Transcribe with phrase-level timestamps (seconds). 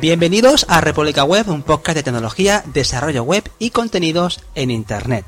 [0.00, 5.24] Bienvenidos a República Web, un podcast de tecnología, desarrollo web y contenidos en Internet.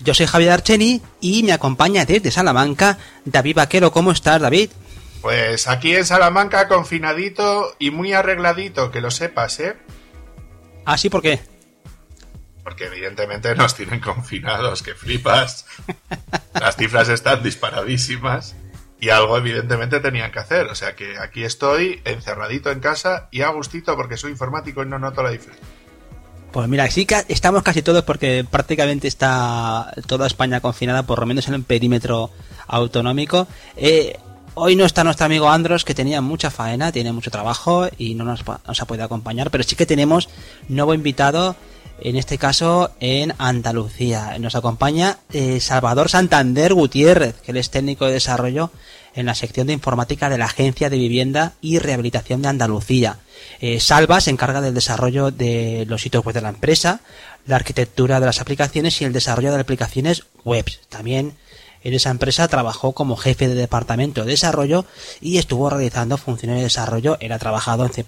[0.00, 3.92] Yo soy Javier Archeni y me acompaña desde Salamanca David Vaquero.
[3.92, 4.70] ¿Cómo estás, David?
[5.22, 9.76] Pues aquí en Salamanca, confinadito y muy arregladito, que lo sepas, ¿eh?
[10.84, 11.08] ¿Ah, sí?
[11.08, 11.40] ¿Por qué?
[12.64, 15.66] Porque evidentemente nos tienen confinados, que flipas.
[16.52, 18.56] Las cifras están disparadísimas
[19.00, 20.66] y algo evidentemente tenían que hacer.
[20.66, 24.86] O sea que aquí estoy encerradito en casa y a gustito porque soy informático y
[24.86, 25.66] no noto la diferencia.
[26.52, 31.48] Pues mira, sí estamos casi todos porque prácticamente está toda España confinada, por lo menos
[31.48, 32.30] en el perímetro
[32.68, 33.48] autonómico.
[33.76, 34.16] Eh,
[34.54, 38.24] hoy no está nuestro amigo Andros, que tenía mucha faena, tiene mucho trabajo y no
[38.24, 40.28] nos, nos ha podido acompañar, pero sí que tenemos
[40.68, 41.56] nuevo invitado
[42.04, 44.38] en este caso en Andalucía.
[44.38, 48.70] Nos acompaña eh, Salvador Santander Gutiérrez, que él es técnico de desarrollo
[49.14, 53.18] en la sección de informática de la Agencia de Vivienda y Rehabilitación de Andalucía.
[53.60, 57.00] Eh, Salva se encarga del desarrollo de los sitios web de la empresa,
[57.46, 60.66] la arquitectura de las aplicaciones y el desarrollo de aplicaciones web.
[60.90, 61.34] También
[61.84, 64.86] en esa empresa trabajó como jefe de departamento de desarrollo
[65.20, 67.18] y estuvo realizando funciones de desarrollo.
[67.30, 68.04] Ha trabajado en C++,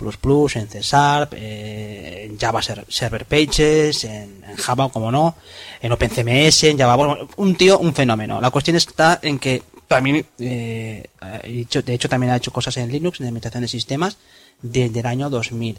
[0.55, 5.36] en C Sharp, eh, en Java Server Pages, en, Java, como no,
[5.83, 7.18] en OpenCMS, en Java.
[7.36, 8.41] un tío, un fenómeno.
[8.41, 11.05] La cuestión está en que también, eh,
[11.44, 14.16] de hecho, también ha hecho cosas en Linux, en administración de sistemas,
[14.62, 15.78] desde el año 2000.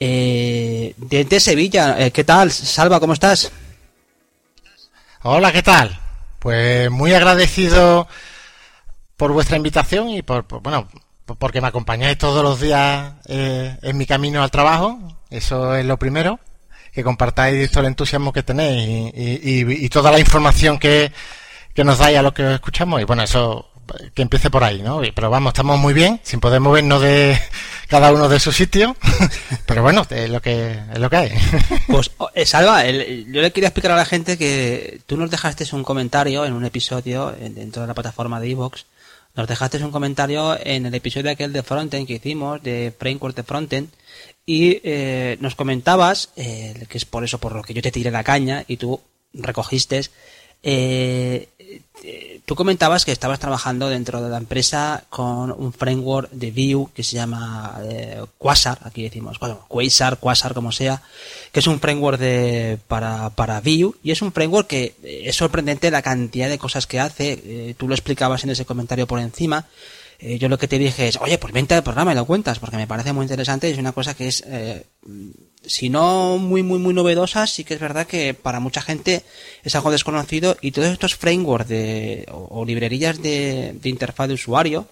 [0.00, 2.50] Eh, desde Sevilla, ¿qué tal?
[2.50, 3.52] Salva, ¿cómo estás?
[5.22, 6.05] Hola, ¿qué tal?
[6.38, 8.08] Pues muy agradecido
[9.16, 10.88] por vuestra invitación y por, bueno,
[11.38, 14.98] porque me acompañáis todos los días eh, en mi camino al trabajo.
[15.30, 16.38] Eso es lo primero.
[16.92, 21.12] Que compartáis todo el entusiasmo que tenéis y, toda la información que,
[21.74, 23.00] que nos dais a lo que escuchamos.
[23.00, 23.68] Y bueno, eso
[24.14, 25.00] que empiece por ahí, ¿no?
[25.14, 27.38] Pero vamos, estamos muy bien, sin poder movernos de
[27.88, 28.96] cada uno de su sitio,
[29.66, 31.32] pero bueno, es lo que es lo que hay.
[31.86, 35.64] Pues, oh, eh, Salva, yo le quería explicar a la gente que tú nos dejaste
[35.72, 38.86] un comentario en un episodio dentro de la plataforma de Evox,
[39.36, 43.42] nos dejaste un comentario en el episodio aquel de Frontend que hicimos, de Framework de
[43.42, 43.90] Frontend,
[44.46, 48.10] y eh, nos comentabas, eh, que es por eso por lo que yo te tiré
[48.10, 48.98] la caña y tú
[49.34, 50.00] recogiste,
[50.62, 51.48] eh,
[52.44, 57.02] tú comentabas que estabas trabajando dentro de la empresa con un framework de Vue que
[57.02, 59.38] se llama eh, Quasar, aquí decimos,
[59.68, 61.02] Quasar, Quasar, como sea,
[61.52, 65.36] que es un framework de, para, para Vue y es un framework que eh, es
[65.36, 69.18] sorprendente la cantidad de cosas que hace, eh, tú lo explicabas en ese comentario por
[69.18, 69.66] encima,
[70.18, 72.76] yo lo que te dije es, oye, pues vente al programa y lo cuentas, porque
[72.76, 74.44] me parece muy interesante y es una cosa que es
[75.66, 79.22] si no muy, muy, muy novedosas, sí que es verdad que para mucha gente
[79.64, 84.88] es algo desconocido y todos estos frameworks de, o, librerías de, de, interfaz de usuario,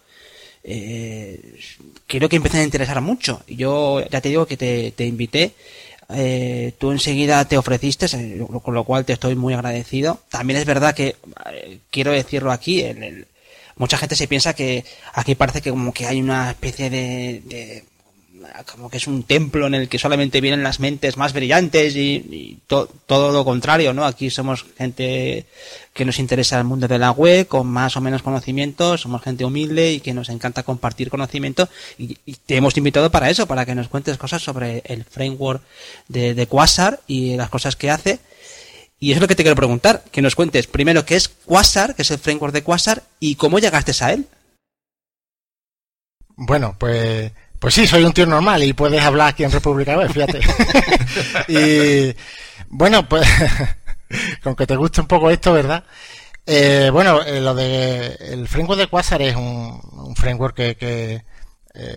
[0.65, 1.59] eh,
[2.07, 3.43] creo que empiezan a interesar mucho.
[3.47, 5.55] Yo ya te digo que te, te invité,
[6.13, 10.21] eh, tú enseguida te ofreciste, eh, con lo cual te estoy muy agradecido.
[10.29, 11.17] También es verdad que,
[11.53, 13.27] eh, quiero decirlo aquí, el,
[13.77, 17.85] mucha gente se piensa que aquí parece que como que hay una especie de
[18.71, 22.59] como que es un templo en el que solamente vienen las mentes más brillantes y,
[22.67, 24.05] todo lo contrario, ¿no?
[24.05, 25.47] Aquí somos gente
[25.93, 29.45] que nos interesa el mundo de la web, con más o menos conocimiento, somos gente
[29.45, 31.69] humilde y que nos encanta compartir conocimiento
[31.99, 35.63] y, te hemos invitado para eso, para que nos cuentes cosas sobre el framework
[36.09, 38.19] de, de Quasar y las cosas que hace.
[39.05, 41.95] Y eso es lo que te quiero preguntar, que nos cuentes primero qué es Quasar,
[41.95, 44.27] que es el framework de Quasar, y cómo llegaste a él.
[46.37, 50.11] Bueno, pues pues sí, soy un tío normal y puedes hablar aquí en República Web,
[50.11, 50.41] fíjate.
[51.49, 52.17] y
[52.71, 53.29] bueno, pues
[54.43, 55.85] con que te guste un poco esto, ¿verdad?
[56.47, 61.25] Eh, bueno, eh, lo de el framework de Quasar es un, framework que, que,
[61.75, 61.97] eh,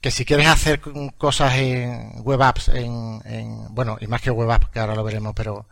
[0.00, 0.80] que, si quieres hacer
[1.16, 5.04] cosas en web apps, en, en, bueno, y más que web apps, que ahora lo
[5.04, 5.68] veremos, pero,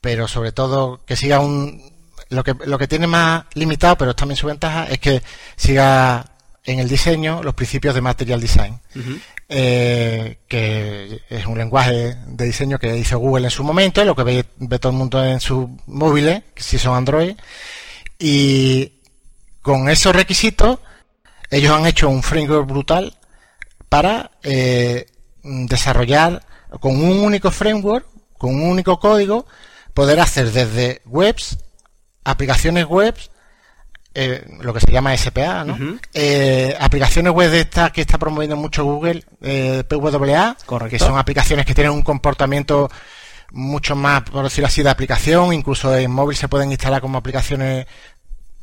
[0.00, 1.82] pero sobre todo que siga un,
[2.28, 5.22] lo que, lo que tiene más limitado, pero también su ventaja, es que
[5.56, 6.24] siga
[6.64, 8.80] en el diseño los principios de Material Design,
[9.48, 14.24] eh, que es un lenguaje de diseño que hizo Google en su momento, lo que
[14.24, 14.44] ve,
[14.78, 17.36] todo el mundo en sus móviles, si son Android,
[18.18, 18.92] y
[19.62, 20.80] con esos requisitos
[21.50, 23.16] ellos han hecho un framework brutal
[23.88, 25.06] para eh,
[25.42, 26.44] desarrollar
[26.80, 28.06] con un único framework,
[28.38, 29.46] con un único código,
[29.94, 31.58] poder hacer desde webs,
[32.24, 33.30] aplicaciones webs,
[34.18, 35.98] eh, lo que se llama SPA, ¿no?
[36.14, 40.56] Eh, aplicaciones web de estas que está promoviendo mucho Google, eh, PWA,
[40.88, 42.90] que son aplicaciones que tienen un comportamiento
[43.52, 47.86] mucho más, por decirlo así, de aplicación, incluso en móvil se pueden instalar como aplicaciones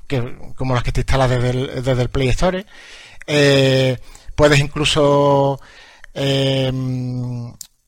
[0.08, 2.66] que, como las que te instalas desde el, desde el Play Store.
[4.36, 5.60] Puedes incluso
[6.14, 6.72] eh,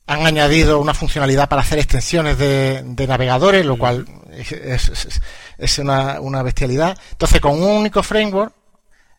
[0.07, 6.97] han añadido una funcionalidad para hacer extensiones de, navegadores, lo cual es, una, una, bestialidad.
[7.12, 8.53] Entonces, con un único framework,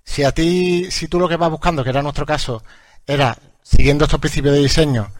[0.04, 2.62] si a ti, si tú lo que vas buscando, que era nuestro caso,
[3.06, 5.10] era siguiendo estos principios de diseño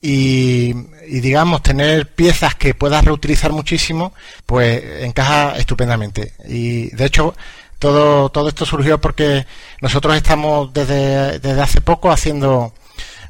[0.00, 0.74] y,
[1.06, 4.12] y, digamos tener piezas que puedas reutilizar muchísimo,
[4.44, 6.34] pues encaja estupendamente.
[6.46, 7.34] Y de hecho,
[7.78, 9.46] todo, todo esto surgió porque
[9.80, 12.72] nosotros estamos desde, desde hace poco haciendo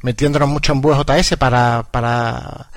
[0.03, 2.69] metiéndonos mucho en Vue.js para, para,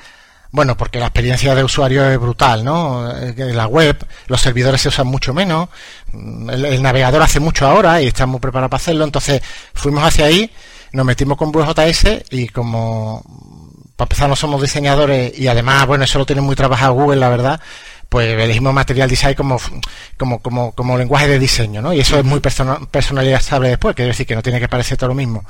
[0.52, 3.10] bueno, porque la experiencia de usuario es brutal, ¿no?
[3.16, 3.98] En la web,
[4.28, 5.70] los servidores se usan mucho menos,
[6.14, 9.42] el, navegador hace mucho ahora y estamos preparados para hacerlo, entonces
[9.74, 10.52] fuimos hacia ahí,
[10.94, 13.24] nos metimos con Vue.js y como,
[13.96, 17.30] para empezar, no somos diseñadores y además, bueno, eso lo tiene muy trabajado Google, la
[17.30, 17.62] verdad,
[18.12, 19.58] pues elegimos Material Design como,
[20.18, 21.94] como, como, como lenguaje de diseño, ¿no?
[21.94, 25.16] Y eso es muy personalizable después, quiere decir que no tiene que parecer todo lo
[25.16, 25.46] mismo.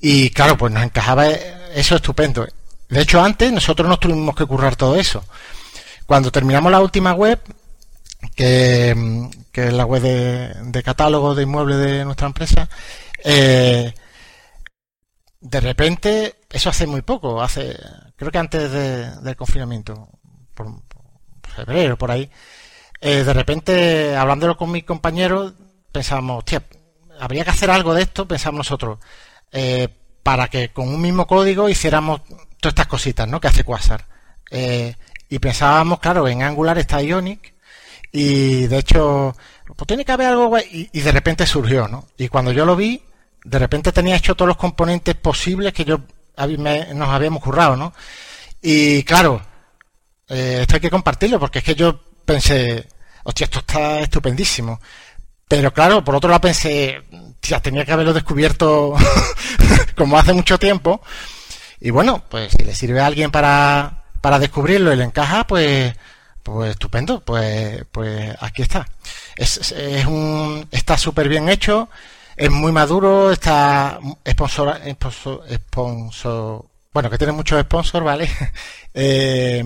[0.00, 2.46] Y claro, pues nos encajaba eso estupendo.
[2.88, 5.22] De hecho, antes nosotros nos tuvimos que currar todo eso.
[6.06, 7.38] Cuando terminamos la última web,
[8.34, 12.66] que, que es la web de, de, catálogo de inmuebles de nuestra empresa,
[13.22, 13.92] eh,
[15.38, 17.76] de repente, eso hace muy poco, hace,
[18.16, 20.08] creo que antes del confinamiento,
[20.54, 20.80] por,
[21.50, 22.30] febrero, por ahí,
[23.00, 25.54] eh, de repente, hablándolo con mis compañeros,
[25.90, 26.62] pensábamos, tía,
[27.18, 28.98] habría que hacer algo de esto, pensamos nosotros.
[29.52, 29.88] Eh,
[30.22, 32.22] para que con un mismo código hiciéramos
[32.60, 33.40] todas estas cositas, ¿no?
[33.40, 34.06] Que hace Quasar.
[34.50, 34.94] Eh,
[35.28, 37.54] y pensábamos, claro, en Angular está Ionic
[38.12, 39.34] y de hecho,
[39.76, 42.06] pues tiene que haber algo y, y, de repente surgió, ¿no?
[42.18, 43.02] Y cuando yo lo vi,
[43.44, 46.00] de repente tenía hecho todos los componentes posibles que yo
[46.94, 47.92] nos habíamos currado, ¿no?
[48.60, 49.40] Y claro,
[50.30, 52.86] eh, esto hay que compartirlo porque es que yo pensé,
[53.24, 54.80] hostia, esto está estupendísimo.
[55.48, 57.02] Pero claro, por otro lado pensé,
[57.42, 58.94] ya tenía que haberlo descubierto
[59.96, 61.02] como hace mucho tiempo.
[61.80, 65.94] Y bueno, pues si le sirve a alguien para, para descubrirlo y le encaja, pues,
[66.44, 68.86] pues estupendo, pues, pues aquí está.
[69.34, 71.88] Es, es un, está súper bien hecho,
[72.36, 73.98] es muy maduro, está
[74.28, 74.80] sponsor,
[75.52, 78.30] sponsor, bueno, que tiene muchos sponsors, ¿vale?
[78.94, 79.64] eh,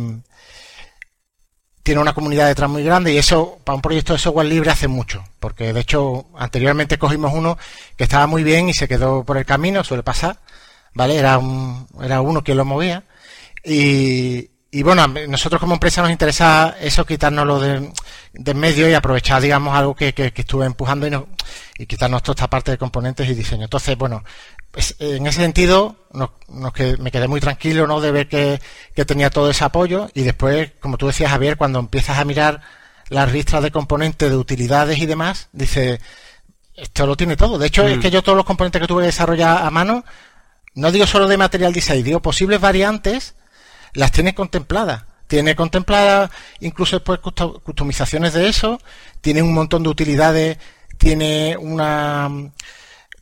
[1.84, 4.88] tiene una comunidad detrás muy grande y eso para un proyecto de software libre hace
[4.88, 7.58] mucho, porque de hecho anteriormente cogimos uno
[7.96, 10.38] que estaba muy bien y se quedó por el camino, suele pasar,
[10.94, 11.16] ¿vale?
[11.16, 13.04] Era un, era uno que lo movía
[13.62, 17.92] y, y bueno, nosotros como empresa nos interesa eso, quitárnoslo de,
[18.32, 21.28] de medio y aprovechar, digamos, algo que, que, estuve empujando y, no,
[21.78, 23.64] y quitarnos toda esta parte de componentes y diseño.
[23.64, 24.24] Entonces, bueno,
[24.74, 25.94] pues, en ese sentido,
[26.74, 28.00] que, me quedé muy tranquilo, ¿no?
[28.00, 28.60] De ver que,
[29.06, 32.60] tenía todo ese apoyo y después, como tú decías, Javier, cuando empiezas a mirar
[33.08, 36.00] las listas de componentes, de utilidades y demás, dice,
[36.74, 37.56] esto lo tiene todo.
[37.56, 38.00] De hecho, es mm.
[38.00, 40.04] que yo todos los componentes que tuve que desarrollar a mano,
[40.74, 43.36] no digo solo de material design, digo posibles variantes,
[43.92, 45.04] las tiene contempladas.
[45.28, 48.80] Tiene contempladas incluso después customizaciones de eso,
[49.20, 50.58] tiene un montón de utilidades,
[50.98, 52.28] tiene una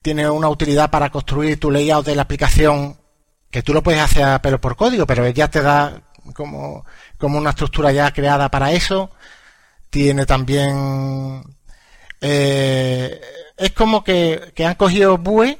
[0.03, 2.99] tiene una utilidad para construir tu layout de la aplicación
[3.51, 6.03] que tú lo puedes hacer a pelo por código, pero ya te da
[6.35, 6.85] como,
[7.19, 9.11] como una estructura ya creada para eso.
[9.91, 11.43] Tiene también...
[12.21, 13.21] Eh,
[13.57, 15.59] es como que, que han cogido Bue.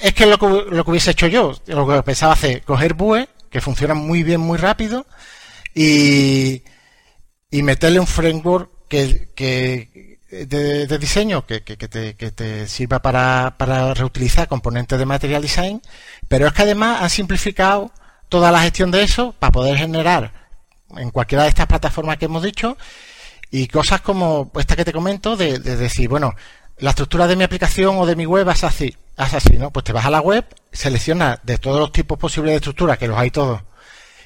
[0.00, 3.28] Es que lo que, lo que hubiese hecho yo, lo que pensaba hacer, coger Bue,
[3.50, 5.06] que funciona muy bien, muy rápido,
[5.74, 6.62] y,
[7.50, 10.13] y meterle un framework que,
[10.46, 15.80] de, diseño que, que, te, que, te, sirva para, reutilizar componentes de Material Design,
[16.28, 17.90] pero es que además han simplificado
[18.28, 20.32] toda la gestión de eso para poder generar
[20.96, 22.76] en cualquiera de estas plataformas que hemos dicho
[23.50, 26.34] y cosas como esta que te comento de, decir, bueno,
[26.78, 29.70] la estructura de mi aplicación o de mi web es así, es así, ¿no?
[29.70, 33.06] Pues te vas a la web, selecciona de todos los tipos posibles de estructura, que
[33.06, 33.62] los hay todos,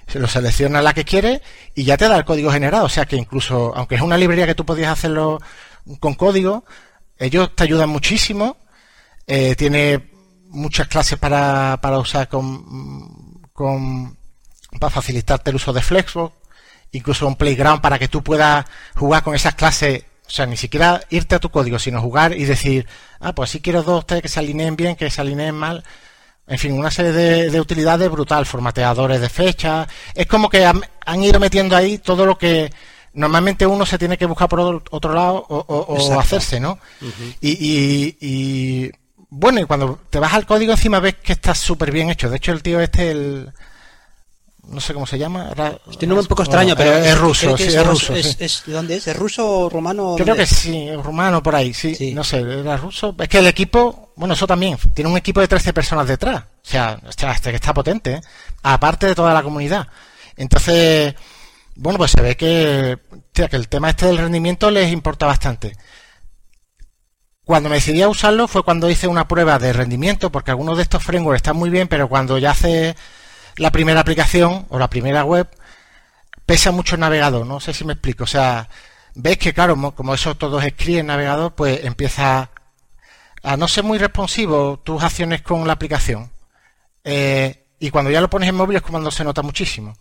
[0.07, 1.43] se lo selecciona la que quieres
[1.75, 2.87] y ya te da el código generado.
[2.87, 5.41] O sea que incluso, aunque es una librería que tú podías hacerlo
[5.97, 6.65] con código.
[7.17, 8.57] Ellos te ayudan muchísimo.
[9.27, 10.11] Eh, tiene
[10.49, 14.17] muchas clases para, para usar con, con,
[14.79, 16.35] para facilitarte el uso de Flexbox.
[16.93, 18.65] Incluso un playground para que tú puedas
[18.95, 20.05] jugar con esas clases.
[20.27, 22.87] O sea, ni siquiera irte a tu código, sino jugar y decir,
[23.21, 25.85] ah, pues si quiero dos, tres que se alineen bien, que se alineen mal.
[26.47, 29.87] En fin, una serie de, de utilidades brutal, formateadores de fecha.
[30.15, 32.71] Es como que han, han ido metiendo ahí todo lo que
[33.19, 36.79] normalmente uno se tiene que buscar por otro lado o, hacerse, ¿no?
[37.41, 38.91] y, y,
[39.31, 42.31] bueno, y cuando te vas al código encima ves que está súper bien hecho.
[42.31, 43.53] De hecho, el tío este, el...
[44.69, 45.51] No sé cómo se llama.
[45.91, 48.15] Este nombre un poco extraño, pero es, ruso, sí, es, ruso.
[48.15, 49.09] Es, ¿De dónde es?
[49.09, 50.15] ¿Es ruso o rumano?
[50.17, 53.17] Creo que sí, rumano por ahí, sí, No sé, era ruso.
[53.19, 56.43] Es que el equipo, bueno, eso también, tiene un equipo de 13 personas detrás.
[56.43, 58.21] O O sea, este que está potente, ¿eh?
[58.63, 59.89] aparte de toda la comunidad.
[60.37, 61.15] Entonces,
[61.79, 62.99] bueno, pues se ve que,
[63.35, 65.77] el tema este del rendimiento les importa bastante.
[67.45, 70.83] Cuando me decidí a usarlo fue cuando hice una prueba de rendimiento, porque algunos de
[70.83, 72.97] estos frameworks están muy bien, pero cuando ya hace
[73.57, 75.49] la primera aplicación o la primera web,
[76.47, 78.25] pesa mucho el navegador, no sé si me explico.
[78.25, 78.69] O sea,
[79.15, 82.51] ves que claro, como eso todo es en navegador, pues empieza
[83.45, 86.33] a no ser muy responsivo tus acciones con la aplicación.
[87.05, 89.95] Eh, y cuando ya lo pones en móvil es cuando se nota muchísimo.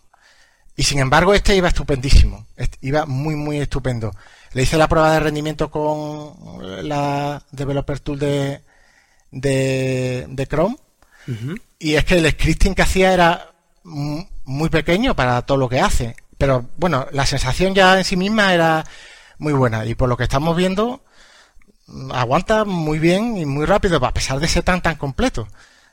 [0.78, 2.46] Y sin embargo, este iba estupendísimo.
[2.82, 4.12] Iba muy, muy estupendo.
[4.52, 8.62] Le hice la prueba de rendimiento con la Developer Tool de,
[9.32, 10.76] de, Chrome.
[11.80, 13.50] Y es que el scripting que hacía era
[13.82, 16.14] muy pequeño para todo lo que hace.
[16.38, 18.86] Pero bueno, la sensación ya en sí misma era
[19.38, 19.84] muy buena.
[19.84, 21.02] Y por lo que estamos viendo,
[22.14, 25.48] aguanta muy bien y muy rápido, a pesar de ser tan tan completo.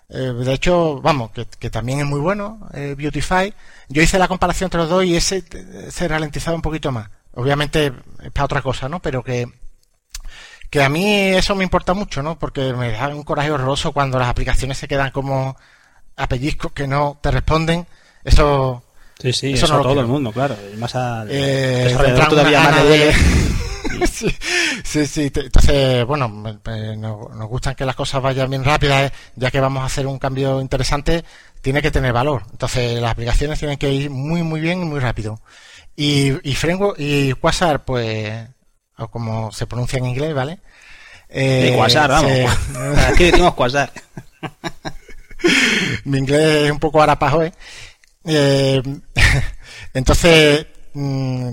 [0.09, 3.53] Eh, de hecho, vamos, que, también es muy bueno, eh, Beautify.
[3.89, 7.09] Yo hice la comparación entre los dos y ese eh, se ralentizaba un poquito más.
[7.33, 7.91] Obviamente
[8.23, 9.01] es para otra cosa, ¿no?
[9.01, 9.47] Pero que,
[10.69, 12.37] que a mí eso me importa mucho, ¿no?
[12.37, 15.57] Porque me da un coraje horroroso cuando las aplicaciones se quedan como
[16.15, 17.87] apelliscos que no te responden.
[18.23, 18.83] Eso.
[19.19, 20.57] Sí, sí, eso, no todo el mundo, claro.
[20.77, 21.29] más al
[22.29, 23.13] todavía más de...
[24.83, 29.83] sí, sí, Entonces, bueno, nos, gustan que las cosas vayan bien rápidas, ya que vamos
[29.83, 31.23] a hacer un cambio interesante,
[31.61, 32.43] tiene que tener valor.
[32.51, 35.41] Entonces, las aplicaciones tienen que ir muy, muy bien y muy rápido.
[35.95, 38.47] Y, y Framework y Quasar, pues,
[38.97, 40.59] o como se pronuncia en inglés, ¿vale?
[41.29, 42.31] Eh, Quasar, vamos.
[43.07, 43.91] Aquí decimos Quasar.
[46.05, 47.51] Mi inglés es un poco arapajo, ¿eh?
[48.25, 48.81] eh
[49.93, 50.65] entonces,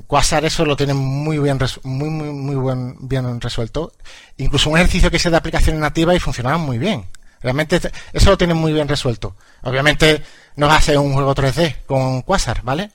[0.07, 3.93] Quasar eso lo tiene muy bien, muy, muy, muy buen, bien resuelto.
[4.37, 7.07] Incluso un ejercicio que hice de aplicaciones nativas y funcionaba muy bien.
[7.41, 7.81] Realmente
[8.13, 9.35] eso lo tiene muy bien resuelto.
[9.63, 10.23] Obviamente
[10.57, 12.93] no hace un juego 3D con Quasar, ¿vale?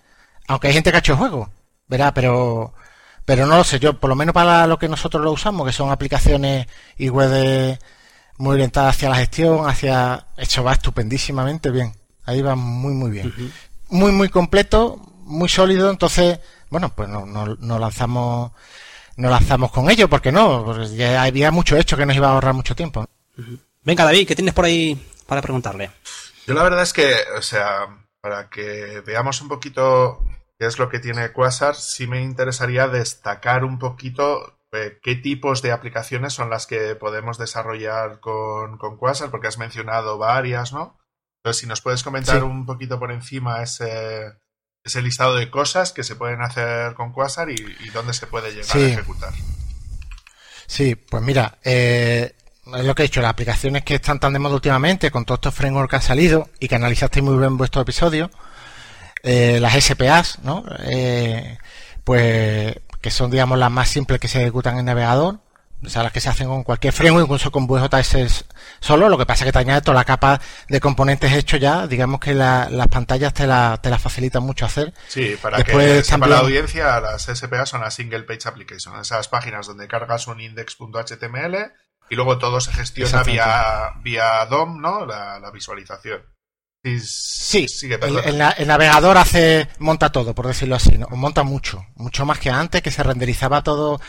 [0.47, 1.49] Aunque hay gente que ha hecho juego,
[1.87, 2.13] ¿verdad?
[2.15, 2.73] Pero,
[3.25, 5.73] pero no lo sé, yo por lo menos para lo que nosotros lo usamos, que
[5.73, 7.77] son aplicaciones y web
[8.37, 10.27] muy orientadas hacia la gestión, hacia...
[10.37, 11.93] Hecho va estupendísimamente bien.
[12.23, 13.33] Ahí va muy, muy bien.
[13.89, 18.51] Muy, muy completo, muy sólido, entonces, bueno, pues no, no, lanzamos
[19.17, 22.33] no lanzamos con ello, porque no, pues ya había mucho hecho que nos iba a
[22.33, 23.05] ahorrar mucho tiempo.
[23.83, 25.91] Venga, David, ¿qué tienes por ahí para preguntarle?
[26.45, 27.87] Yo la verdad es que, o sea,
[28.21, 30.19] para que veamos un poquito
[30.59, 35.61] qué es lo que tiene Quasar, sí me interesaría destacar un poquito eh, qué tipos
[35.61, 40.97] de aplicaciones son las que podemos desarrollar con, con Quasar, porque has mencionado varias, ¿no?
[41.39, 44.33] Entonces, si nos puedes comentar un poquito por encima ese,
[44.87, 47.55] ese listado de cosas que se pueden hacer con Quasar y,
[47.93, 49.33] dónde se puede llegar a ejecutar.
[50.65, 52.33] Sí, pues mira, eh,
[52.75, 55.37] es lo que he dicho, las aplicaciones que están tan de moda últimamente, con todos
[55.37, 58.29] estos frameworks que han salido y que analizasteis muy bien en vuestro episodio,
[59.23, 60.63] eh, las SPAs, ¿no?
[60.83, 61.57] Eh,
[62.03, 65.39] pues que son, digamos, las más simples que se ejecutan en navegador,
[65.85, 68.45] o sea, las que se hacen con cualquier framework, incluso con VJS
[68.79, 71.87] solo, lo que pasa es que te añade toda la capa de componentes hechos ya,
[71.87, 74.93] digamos que las pantallas te la, te la facilitan mucho hacer.
[75.07, 79.67] Sí, para que sepa la audiencia, las SPA son las Single Page Application, esas páginas
[79.67, 81.71] donde cargas un index.html
[82.09, 85.05] y luego todo se gestiona vía, vía DOM, ¿no?
[85.05, 86.21] La, visualización.
[87.03, 91.07] Sí, el, navegador hace monta todo, por decirlo así, ¿no?
[91.09, 93.99] monta mucho, mucho más que antes, que se renderizaba todo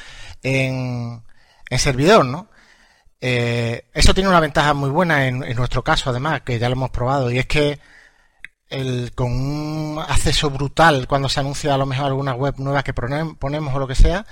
[0.43, 1.25] en,
[1.71, 2.49] en servidor, ¿no?
[3.21, 6.91] Eh, eso tiene una ventaja muy buena en, nuestro caso, además, que ya lo hemos
[6.91, 7.81] probado, y es que
[8.69, 12.93] el, con un acceso brutal cuando se anuncia a lo mejor alguna web nueva que
[12.93, 14.27] ponemos o lo que sea,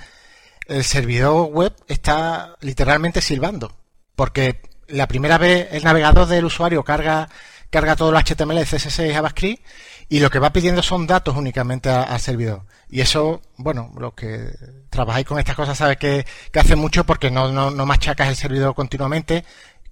[0.67, 3.75] el servidor web está literalmente silbando,
[4.15, 7.29] porque la primera vez el navegador del usuario carga
[7.69, 9.65] carga todo el HTML, CSS y JavaScript
[10.09, 12.65] y lo que va pidiendo son datos únicamente al servidor.
[12.89, 14.49] Y eso, bueno, los que
[14.89, 18.35] trabajáis con estas cosas sabéis que, que hace mucho porque no, no, no machacas el
[18.35, 19.43] servidor continuamente,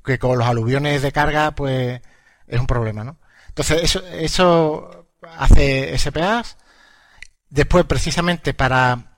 [0.04, 2.02] que con los aluviones de carga, pues
[2.48, 3.18] es un problema, ¿no?
[3.50, 6.58] Entonces, eso, eso hace SPAs.
[7.50, 9.16] Después, precisamente para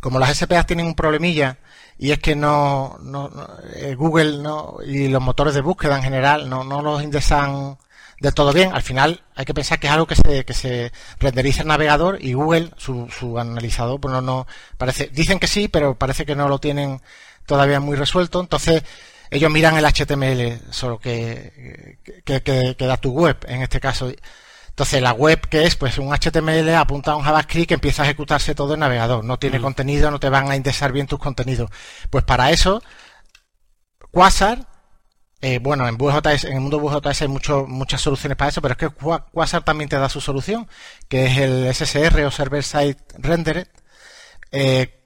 [0.00, 1.58] como las SPAs tienen un problemilla
[1.98, 3.30] y es que no, no,
[3.74, 7.78] eh, Google no, y los motores de búsqueda en general no, no los indexan
[8.20, 8.72] del todo bien.
[8.72, 12.18] Al final hay que pensar que es algo que se, que se renderiza en navegador
[12.20, 16.36] y Google, su, su analizador, pues no, no parece, dicen que sí, pero parece que
[16.36, 17.00] no lo tienen
[17.46, 18.40] todavía muy resuelto.
[18.40, 18.82] Entonces,
[19.30, 24.12] ellos miran el HTML solo que, que, que da tu web, en este caso.
[24.76, 28.04] Entonces, la web que es pues un HTML apunta a un JavaScript que empieza a
[28.04, 29.24] ejecutarse todo en navegador.
[29.24, 31.70] No tiene contenido, no te van a indexar bien tus contenidos.
[32.10, 32.82] Pues para eso,
[34.10, 34.68] Quasar
[35.40, 38.78] eh, bueno, en, en el mundo WebJS hay mucho, muchas soluciones para eso, pero es
[38.78, 38.90] que
[39.32, 40.68] Quasar también te da su solución,
[41.08, 43.68] que es el SSR o Server Side Rendered,
[44.52, 45.00] eh,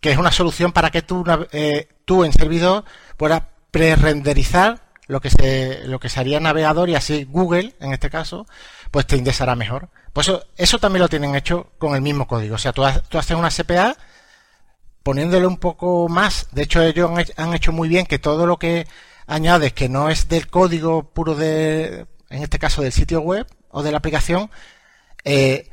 [0.00, 2.84] que es una solución para que tú, eh, tú en servidor
[3.16, 3.42] puedas
[3.72, 8.46] pre-renderizar lo que se lo que sería navegador y así Google, en este caso,
[8.90, 9.88] pues te indexará mejor.
[10.12, 12.54] Pues eso, eso también lo tienen hecho con el mismo código.
[12.54, 13.96] O sea, tú, tú haces una CPA
[15.02, 16.48] poniéndole un poco más.
[16.52, 18.86] De hecho, ellos han hecho muy bien que todo lo que
[19.26, 23.82] añades que no es del código puro de, en este caso del sitio web o
[23.82, 24.50] de la aplicación,
[25.24, 25.70] eh,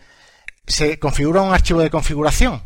[0.67, 2.63] se configura un archivo de configuración.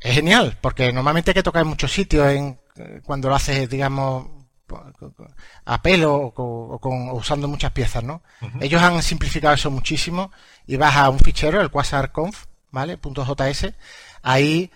[0.00, 2.58] Es genial, porque normalmente hay que tocar en muchos sitios en,
[3.04, 4.28] cuando lo haces, digamos,
[5.64, 8.22] a pelo o, con, usando muchas piezas, ¿no?
[8.60, 10.30] Ellos han simplificado eso muchísimo
[10.66, 12.98] y vas a un fichero, el quasarconf, ¿vale?
[12.98, 13.74] .js,
[14.22, 14.70] ahí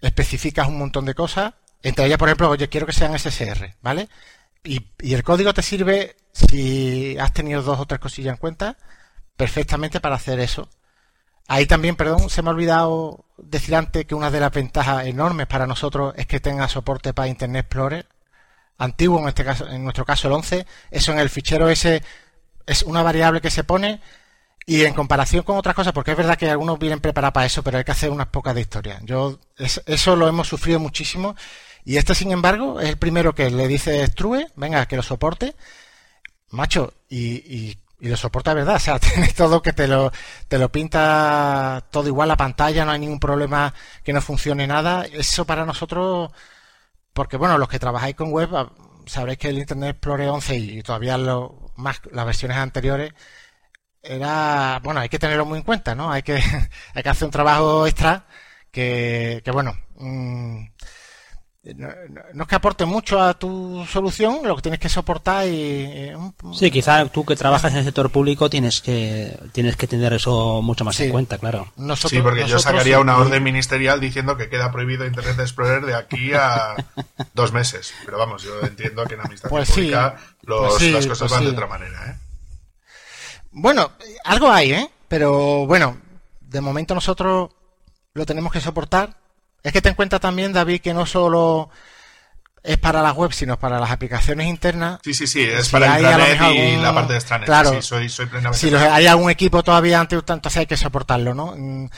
[0.00, 4.08] especificas un montón de cosas, entre ellas, por ejemplo, oye, quiero que sean SSR, ¿vale?
[4.64, 8.76] Y, el código te sirve, si has tenido dos o tres cosillas en cuenta,
[9.36, 10.68] perfectamente para hacer eso.
[11.46, 15.46] Ahí también, perdón, se me ha olvidado decir antes que una de las ventajas enormes
[15.46, 18.06] para nosotros es que tenga soporte para Internet Explorer.
[18.78, 20.66] Antiguo, en este caso, en nuestro caso el 11.
[20.90, 22.02] Eso en el fichero ese
[22.66, 24.00] es una variable que se pone
[24.66, 27.62] y en comparación con otras cosas, porque es verdad que algunos vienen preparados para eso,
[27.62, 29.00] pero hay que hacer unas pocas de historia.
[29.02, 31.34] Yo, eso lo hemos sufrido muchísimo
[31.88, 35.56] y este, sin embargo, es el primero que le dice Strue, venga, que lo soporte,
[36.50, 40.12] macho, y, lo soporta verdad, o sea, tiene todo que te lo,
[40.48, 43.72] te lo pinta todo igual la pantalla, no hay ningún problema
[44.04, 45.06] que no funcione nada.
[45.06, 46.30] Eso para nosotros,
[47.18, 48.70] porque bueno, los que trabajáis con web, ah,
[49.06, 53.12] sabréis que el Internet Explorer 11 y todavía lo, más las versiones anteriores,
[54.00, 56.12] era, bueno, hay que tenerlo muy en cuenta, ¿no?
[56.12, 56.36] Hay que,
[56.94, 58.28] hay que hacer un trabajo extra
[58.70, 60.62] que, bueno, mmm,
[61.64, 61.88] no,
[62.42, 66.12] es que aporte mucho a tu solución, lo que tienes que soportar y...
[66.54, 70.62] Sí, quizá tú que trabajas en el sector público tienes que tienes que tener eso
[70.62, 71.72] mucho más en cuenta, claro.
[71.96, 76.32] sí, porque yo sacaría una orden ministerial diciendo que queda prohibido Internet Explorer de aquí
[76.32, 76.76] a
[77.34, 77.92] dos meses.
[78.04, 80.16] Pero vamos, yo entiendo que en Amistad pues Pública
[80.46, 82.10] pues las cosas pues van de otra manera.
[82.10, 82.18] ¿eh?
[83.50, 83.92] Bueno,
[84.24, 84.90] algo hay, ¿eh?
[85.08, 85.98] Pero bueno,
[86.40, 87.50] de momento nosotros
[88.14, 89.16] lo tenemos que soportar
[89.62, 91.70] es que ten en cuenta también, David, que no solo
[92.62, 95.00] es para la web, sino para las aplicaciones internas.
[95.02, 97.46] Sí, sí, sí, es para intranet y la parte de extranet.
[97.46, 101.34] Claro, sí, soy, soy plenamente si hay algún equipo todavía antes, entonces hay que soportarlo,
[101.34, 101.54] ¿no?
[101.56, 101.88] Mm,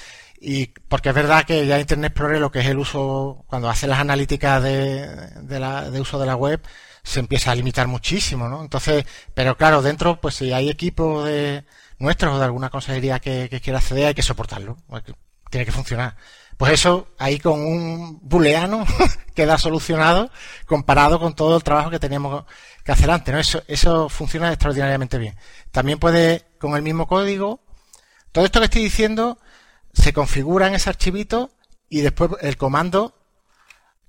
[0.41, 3.87] y porque es verdad que ya Internet Explorer, lo que es el uso, cuando hace
[3.87, 5.07] las analíticas de,
[5.43, 6.63] de, la, de uso de la web,
[7.03, 8.63] se empieza a limitar muchísimo, ¿no?
[8.63, 11.65] Entonces, pero claro, dentro, pues si hay equipos de
[11.99, 14.77] nuestros o de alguna consejería que, que quiera acceder, hay que soportarlo.
[15.51, 16.17] Tiene que funcionar.
[16.61, 18.85] Pues eso, ahí con un booleano
[19.35, 20.31] queda solucionado
[20.67, 22.45] comparado con todo el trabajo que teníamos
[22.85, 23.33] que hacer antes.
[23.33, 23.41] ¿no?
[23.41, 25.39] Eso, eso funciona extraordinariamente bien.
[25.71, 27.61] También puede, con el mismo código,
[28.31, 29.39] todo esto que estoy diciendo
[29.95, 31.51] se configura en ese archivito
[31.89, 33.15] y después el comando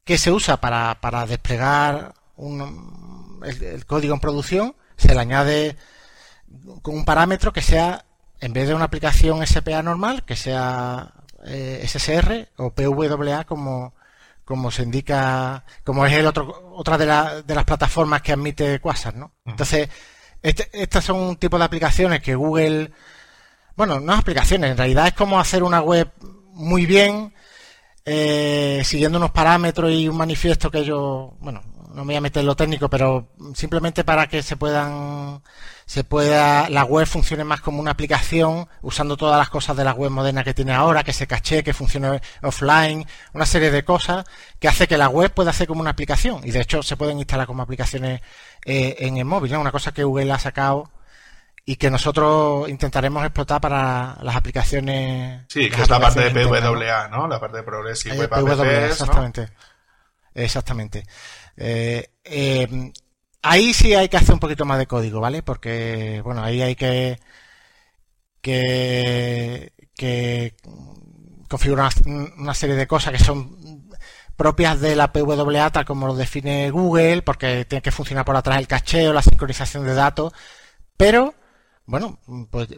[0.03, 5.77] que se usa para, para desplegar un, el, código en producción se le añade
[6.81, 8.03] con un parámetro que sea,
[8.41, 11.13] en vez de una aplicación SPA normal, que sea
[11.45, 13.93] eh, SSR o PWA como,
[14.45, 19.15] como se indica, como es el otro, otra de, de las plataformas que admite Quasar,
[19.15, 19.33] ¿no?
[19.45, 19.89] Entonces,
[20.41, 22.91] este, estas son un tipo de aplicaciones que Google,
[23.75, 26.11] bueno, no es aplicaciones, en realidad es como hacer una web
[26.53, 27.33] muy bien,
[28.05, 31.61] eh, siguiendo unos parámetros y un manifiesto que yo, bueno,
[31.93, 35.41] no me voy a meter en lo técnico, pero simplemente para que se puedan
[35.85, 39.93] se pueda la web funcione más como una aplicación usando todas las cosas de la
[39.93, 44.25] web moderna que tiene ahora, que se caché, que funcione offline, una serie de cosas
[44.59, 47.19] que hace que la web pueda hacer como una aplicación y de hecho se pueden
[47.19, 48.21] instalar como aplicaciones
[48.65, 50.89] eh, en el móvil, una cosa que Google ha sacado
[51.65, 55.45] y que nosotros intentaremos explotar para las aplicaciones.
[55.47, 57.27] Sí, que es la parte de PWA, ¿no?
[57.27, 59.49] La parte de Progressive Web PWA, exactamente.
[60.33, 61.03] Exactamente.
[61.57, 62.91] Eh, eh,
[63.41, 65.43] ahí sí hay que hacer un poquito más de código, ¿vale?
[65.43, 67.19] Porque, bueno, ahí hay que,
[68.41, 70.55] que, que
[71.49, 73.89] configurar una, serie de cosas que son
[74.35, 78.57] propias de la PWA tal como lo define Google, porque tiene que funcionar por atrás
[78.57, 80.33] el cacheo, la sincronización de datos,
[80.97, 81.33] pero,
[81.85, 82.69] bueno, pues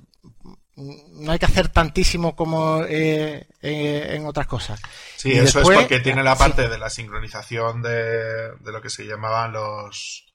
[0.75, 4.81] no hay que hacer tantísimo como eh, eh, en otras cosas.
[5.17, 9.05] Sí, eso es porque tiene la parte de la sincronización de, de, lo que se
[9.05, 10.25] llamaban los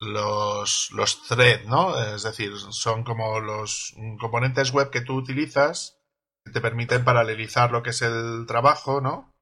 [0.00, 2.00] los, los threads, ¿no?
[2.14, 5.98] Es decir, son como los componentes web que tú utilizas
[6.44, 9.34] que te permiten paralelizar lo que es el trabajo, ¿no?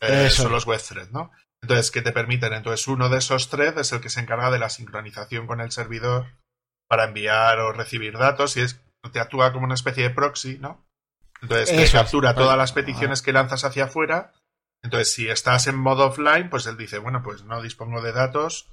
[0.00, 1.30] Eh, son los web threads, ¿no?
[1.62, 2.52] Entonces, ¿qué te permiten?
[2.52, 5.70] Entonces, uno de esos threads es el que se encarga de la sincronización con el
[5.70, 6.38] servidor
[6.88, 8.80] para enviar o recibir datos y es,
[9.12, 10.86] te actúa como una especie de proxy, ¿no?
[11.42, 12.02] Entonces, te Eso es.
[12.02, 14.32] captura todas las peticiones que lanzas hacia afuera.
[14.82, 18.68] Entonces, si estás en modo offline, pues él dice, bueno, pues no dispongo de datos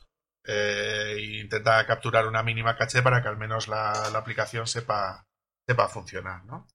[0.45, 5.25] eh, e intenta capturar una mínima caché para que al menos la, la aplicación sepa,
[5.67, 6.67] sepa funcionar, ¿no?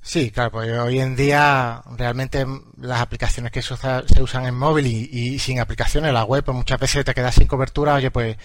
[0.00, 2.44] Sí, claro, pues hoy en día realmente
[2.76, 6.44] las aplicaciones que se, usa- se usan en móvil y, y sin aplicaciones, la web,
[6.44, 8.36] pues muchas veces te quedas sin cobertura, oye, pues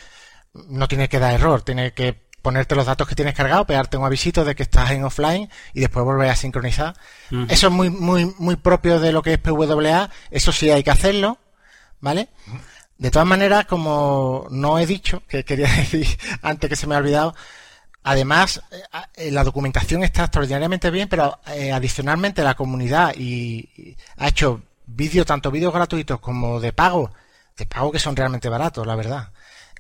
[0.54, 4.06] no tiene que dar error, tiene que ponerte los datos que tienes cargados, pegarte un
[4.06, 6.96] avisito de que estás en offline y después volver a sincronizar.
[7.50, 10.92] Eso es muy, muy, muy propio de lo que es PWA, eso sí hay que
[10.92, 11.40] hacerlo,
[12.00, 12.30] ¿vale?
[12.98, 16.08] De todas maneras, como no he dicho, que quería decir
[16.42, 17.36] antes que se me ha olvidado,
[18.04, 18.82] además eh,
[19.16, 24.62] eh, la documentación está extraordinariamente bien, pero eh, adicionalmente la comunidad y, y ha hecho
[24.86, 27.12] vídeos, tanto vídeos gratuitos como de pago,
[27.58, 29.30] de pago que son realmente baratos, la verdad.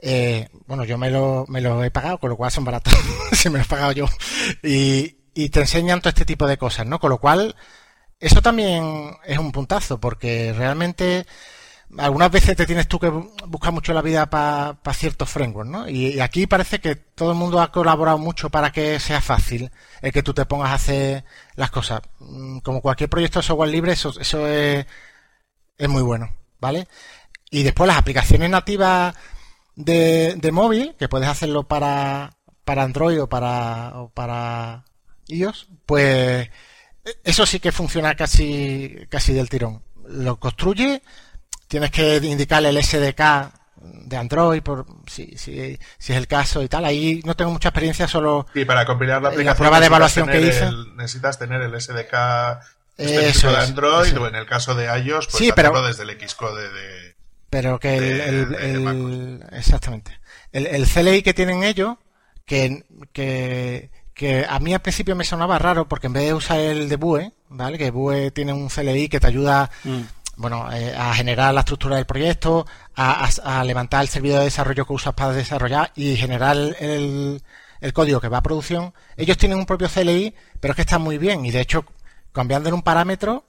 [0.02, 2.94] Eh, bueno, yo me lo, me lo he pagado, con lo cual son baratos,
[3.34, 4.06] si me lo he pagado yo.
[4.64, 5.16] Y,
[5.50, 7.00] te enseñan todo este tipo de cosas, ¿no?
[7.00, 7.56] Con lo cual,
[8.20, 11.26] eso también es un puntazo, porque realmente
[11.98, 15.90] algunas veces te tienes tú que bu- buscar mucho la vida para ciertos frameworks, ¿no?
[15.90, 20.12] Y, aquí parece que todo el mundo ha colaborado mucho para que sea fácil el
[20.12, 21.24] que tú te pongas a hacer
[21.56, 22.02] las cosas.
[22.20, 24.86] Mm, Como cualquier proyecto de software libre, eso, eso es,
[25.78, 26.88] es muy bueno, ¿vale?
[27.52, 29.16] Y después las aplicaciones nativas
[29.78, 32.32] de, de móvil, que puedes hacerlo para,
[32.66, 34.84] para Android o para, o para
[35.28, 36.50] iOS, pues
[37.24, 39.82] eso sí que funciona casi, casi del tirón.
[40.10, 41.02] Lo construye,
[41.70, 43.22] tienes que indicarle el SDK
[43.80, 46.84] de Android, por si, si, si es el caso y tal.
[46.84, 50.66] Ahí no tengo mucha experiencia, solo Y para compilar la prueba de evaluación que hice.
[50.66, 52.60] el- necesitas tener el SDK
[52.98, 56.70] Eso de Android o en el caso de iOS, pues Sí, pero- desde el Xcode
[56.74, 57.07] de...
[57.50, 60.20] pero que el, exactamente.
[60.52, 61.98] El, el CLI que tienen ellos
[62.46, 62.84] que,
[63.14, 66.90] que, que a mí al principio me sonaba raro porque en vez de usar el
[66.90, 70.02] de Vue vale que Vue tiene un CLI que te ayuda Mm.
[70.38, 74.46] bueno eh, a generar la estructura del proyecto a, a- a levantar el servidor de
[74.46, 77.42] desarrollo que usas para desarrollar y generar el,
[77.82, 78.94] el código que va a producción.
[79.18, 81.46] Ellos tienen un propio CLI pero es que está muy bien.
[81.46, 81.86] Y de hecho
[82.32, 83.46] cambiándole un parámetro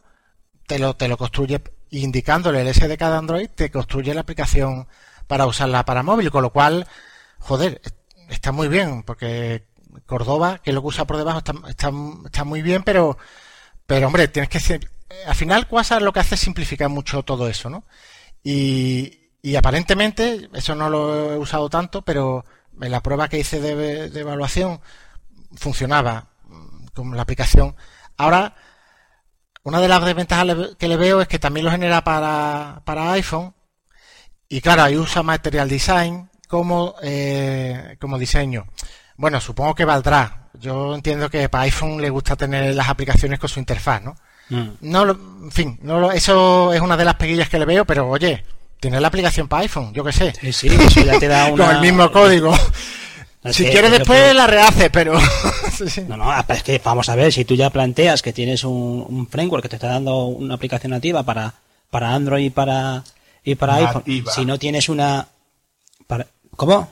[0.67, 4.89] te lo, te lo construye indicándole el SDK de Android, te construye la aplicación
[5.27, 6.87] para usarla para móvil, con lo cual,
[7.39, 7.81] joder,
[8.29, 9.67] está muy bien, porque
[10.07, 13.19] Córdoba, que es lo que usa por debajo, está, muy bien, pero,
[13.87, 14.81] pero hombre, tienes que
[15.27, 17.85] al final Quasar lo que hace es simplificar mucho todo eso, ¿no?
[18.43, 22.45] Y, y aparentemente, eso no lo he usado tanto, pero
[22.81, 24.81] en la prueba que hice de, de evaluación
[25.57, 27.75] funcionaba mm, con la aplicación.
[28.17, 28.55] Ahora,
[29.65, 30.47] una de las desventajas
[30.79, 33.55] que le veo es que también lo genera para, para iPhone.
[34.49, 38.67] Y claro, ahí usa Material Design como, eh, como diseño.
[39.17, 40.49] Bueno, supongo que valdrá.
[40.55, 44.17] Yo entiendo que para iPhone le gusta tener las aplicaciones con su interfaz, ¿no?
[44.49, 44.69] Mm.
[44.81, 47.85] No, lo- en fin, no lo- eso es una de las peguillas que le veo,
[47.85, 48.45] pero oye,
[48.81, 50.33] tiene la aplicación para iPhone, yo qué sé.
[50.41, 51.67] Sí, sí, eso ya te da una...
[51.67, 52.53] Con el mismo código.
[53.51, 55.19] Es si que- quieres después la rehace, pero...
[55.77, 56.03] sí, sí.
[56.09, 59.05] No, no, ah, es que vamos a ver, si tú ya planteas que tienes un,
[59.09, 61.55] un framework que te está dando una aplicación nativa para,
[61.91, 63.05] para Android y para,
[63.45, 65.27] y para iPhone, si no tienes una...
[66.07, 66.91] Para, ¿Cómo?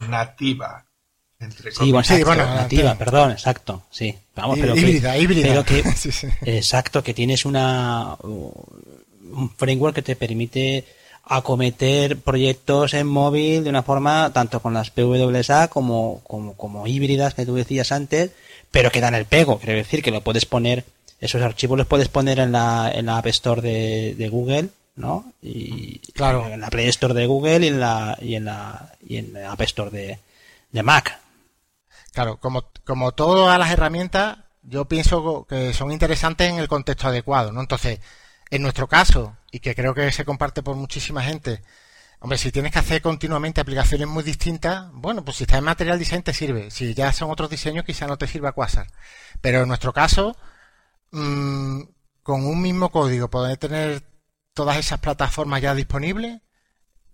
[0.00, 0.84] nativa.
[1.38, 2.94] Entre Sí, bueno, Sí, bueno, nativa, nativa.
[2.94, 4.16] perdón, exacto, sí.
[4.36, 5.48] Vamos, pero que- híbrida, híbrida.
[5.48, 6.28] pero que- Sí, sí.
[6.42, 10.84] exacto, que tienes una un framework que te permite
[11.24, 17.34] acometer proyectos en móvil de una forma tanto con las PWA como, como, como híbridas
[17.34, 18.32] que tú decías antes,
[18.70, 19.58] pero que dan el pego.
[19.58, 20.84] Quiero decir que lo puedes poner,
[21.20, 25.32] esos archivos los puedes poner en la, en la App Store de, de Google, ¿no?
[25.40, 26.46] Y Claro.
[26.48, 29.52] en la Play Store de Google y en la, y en la, y en la
[29.52, 30.18] App Store de,
[30.70, 31.18] de Mac.
[32.12, 37.52] Claro, como, como todas las herramientas, yo pienso que son interesantes en el contexto adecuado,
[37.52, 37.60] ¿no?
[37.60, 38.00] Entonces,
[38.50, 41.62] en nuestro caso, y que creo que se comparte por muchísima gente,
[42.20, 45.98] hombre, si tienes que hacer continuamente aplicaciones muy distintas, bueno, pues si está en Material
[45.98, 46.70] Design te sirve.
[46.70, 48.88] Si ya son otros diseños, quizá no te sirva Quasar.
[49.40, 50.36] Pero en nuestro caso,
[51.12, 51.82] mm,
[52.22, 54.02] con un mismo código, poder tener
[54.54, 56.40] todas esas plataformas ya disponibles,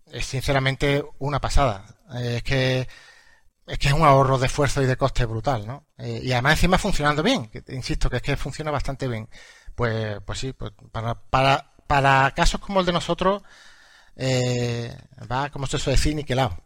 [0.06, 1.84] es sinceramente una pasada.
[2.14, 2.88] Eh, Es que
[3.66, 5.86] es que es un ahorro de esfuerzo y de coste brutal, ¿no?
[5.98, 9.28] Eh, y además encima funcionando bien, insisto que es que funciona bastante bien.
[9.74, 13.42] Pues, pues sí, pues para, para casos como el de nosotros,
[14.16, 14.96] eh,
[15.30, 16.56] va, como se suele decir, niquelado.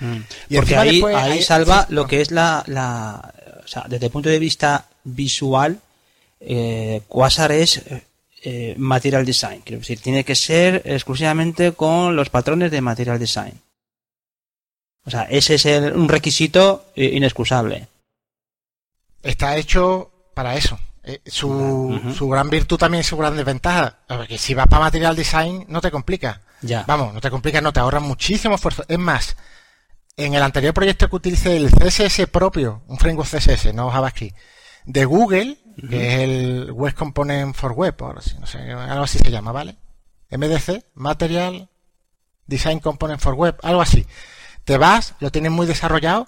[0.00, 0.16] Mm.
[0.50, 2.08] Y Porque ahí, después ahí salva sí, lo no.
[2.08, 3.32] que es la, la,
[3.64, 5.80] o sea, desde el punto de vista visual,
[6.40, 7.82] eh, Quasar es,
[8.42, 9.62] eh, Material Design.
[9.64, 13.60] Quiero decir, tiene que ser exclusivamente con los patrones de Material Design.
[15.04, 17.88] O sea, ese es un requisito eh, inexcusable.
[19.22, 20.78] Está hecho para eso.
[21.08, 24.00] Eh, su, su, gran virtud también es su gran desventaja.
[24.08, 26.42] Porque si vas para Material Design no te complica.
[26.62, 26.84] Ya.
[26.86, 28.84] Vamos, no te complica, no te ahorra muchísimo esfuerzo.
[28.88, 29.36] Es más,
[30.16, 34.36] en el anterior proyecto que utilicé el CSS propio, un framework CSS, no JavaScript,
[34.84, 39.18] de Google, que es el Web Component for Web, o así, no sé, algo así
[39.18, 39.76] se llama, ¿vale?
[40.30, 41.68] MDC, Material
[42.46, 44.06] Design Component for Web, algo así.
[44.64, 46.26] Te vas, lo tienes muy desarrollado,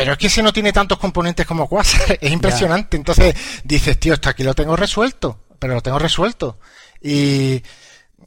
[0.00, 2.96] pero es que ese no tiene tantos componentes como Quasar, es impresionante.
[2.96, 3.34] Entonces
[3.64, 6.58] dices, tío, hasta aquí lo tengo resuelto, pero lo tengo resuelto.
[7.02, 7.62] Y,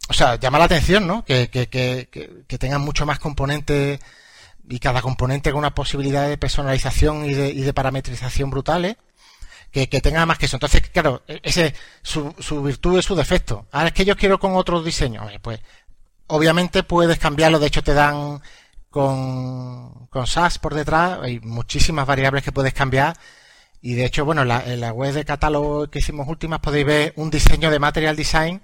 [0.08, 1.26] o sea, llama la atención, ¿no?
[1.26, 2.10] Que, que, que,
[2.48, 4.00] que tengan mucho más componentes
[4.70, 8.96] y cada componente con una posibilidad de personalización y de, y de parametrización brutales
[9.72, 10.58] que, tenga más que eso.
[10.58, 13.66] Entonces, claro, ese su, su virtud es su defecto.
[13.72, 15.28] Ahora es que yo quiero con otro diseño.
[15.42, 15.60] Pues
[16.28, 17.58] obviamente puedes cambiarlo.
[17.58, 18.40] De hecho, te dan
[18.94, 21.20] con, con SAS por detrás.
[21.24, 23.18] Hay muchísimas variables que puedes cambiar.
[23.82, 27.30] Y de hecho, bueno, en la web de catálogo que hicimos últimas podéis ver un
[27.32, 28.62] diseño de Material Design.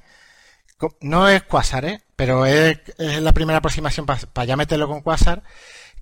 [1.01, 2.01] No es Quasar, ¿eh?
[2.15, 5.43] pero es, es la primera aproximación para ya meterlo con Quasar.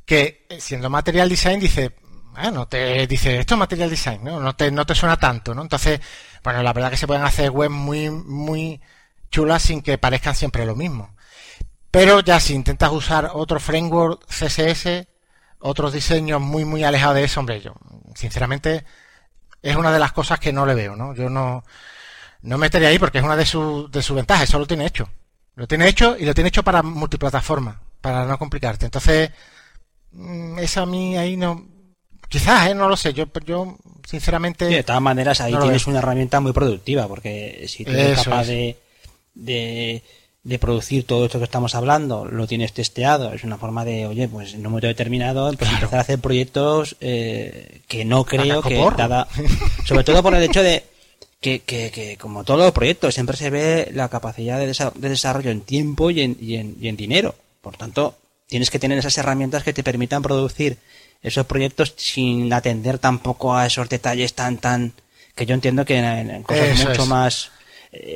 [0.06, 1.96] Que siendo Material Design dice,
[2.34, 4.40] bueno, te dice, esto es material design, ¿no?
[4.40, 5.64] No te, no te suena tanto, ¿no?
[5.64, 6.00] Entonces,
[6.44, 8.80] bueno, la verdad que se pueden hacer webs muy, muy
[9.32, 11.17] chulas sin que parezcan siempre lo mismo.
[11.98, 15.08] Pero ya si intentas usar otro framework CSS,
[15.60, 17.74] otros diseños muy, muy alejados de eso, hombre, yo,
[18.16, 18.86] sinceramente,
[19.62, 21.16] es una de las cosas que no le veo, ¿no?
[21.16, 21.64] Yo no,
[22.42, 25.10] no metería ahí porque es una de sus, de sus ventajas, eso lo tiene hecho.
[25.56, 28.86] Lo tiene hecho y lo tiene hecho para multiplataforma, para no complicarte.
[28.86, 29.32] Entonces,
[30.12, 31.66] mm, eso a mí ahí no,
[32.30, 32.76] Quizás, ¿eh?
[32.76, 33.14] no lo sé.
[33.14, 34.66] Yo, yo sinceramente.
[34.66, 38.78] de todas maneras, ahí tienes una herramienta muy productiva, porque si tú eres capaz de,
[39.34, 40.04] de,
[40.58, 44.54] producir todo esto que estamos hablando, lo tienes testeado, es una forma de, oye, pues
[44.54, 49.28] en un momento determinado, pues empezar a hacer proyectos eh, que no creo que, dada.
[49.86, 50.84] Sobre todo por el hecho de.
[51.40, 55.52] Que, que, que, como todos los proyectos, siempre se ve la capacidad de, de desarrollo
[55.52, 57.36] en tiempo y en, y en, y en dinero.
[57.62, 58.16] Por tanto,
[58.48, 60.78] tienes que tener esas herramientas que te permitan producir
[61.22, 64.94] esos proyectos sin atender tampoco a esos detalles tan, tan,
[65.36, 67.52] que yo entiendo que en, cosas mucho más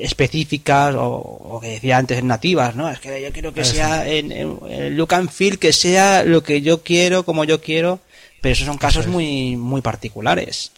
[0.02, 2.90] específicas o, que decía antes nativas, ¿no?
[2.90, 6.84] Es que yo quiero que sea en, look and feel, que sea lo que yo
[6.84, 8.00] quiero, como yo quiero,
[8.42, 10.72] pero esos son casos muy, muy particulares.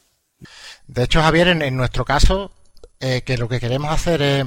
[0.88, 2.52] De hecho, Javier, en, nuestro caso,
[3.00, 4.46] eh, que lo que queremos hacer es,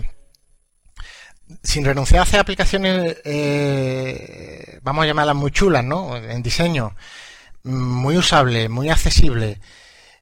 [1.63, 6.17] sin renunciar a hacer aplicaciones, eh, vamos a llamarlas muy chulas, ¿no?
[6.17, 6.95] En diseño,
[7.63, 9.61] muy usable, muy accesible,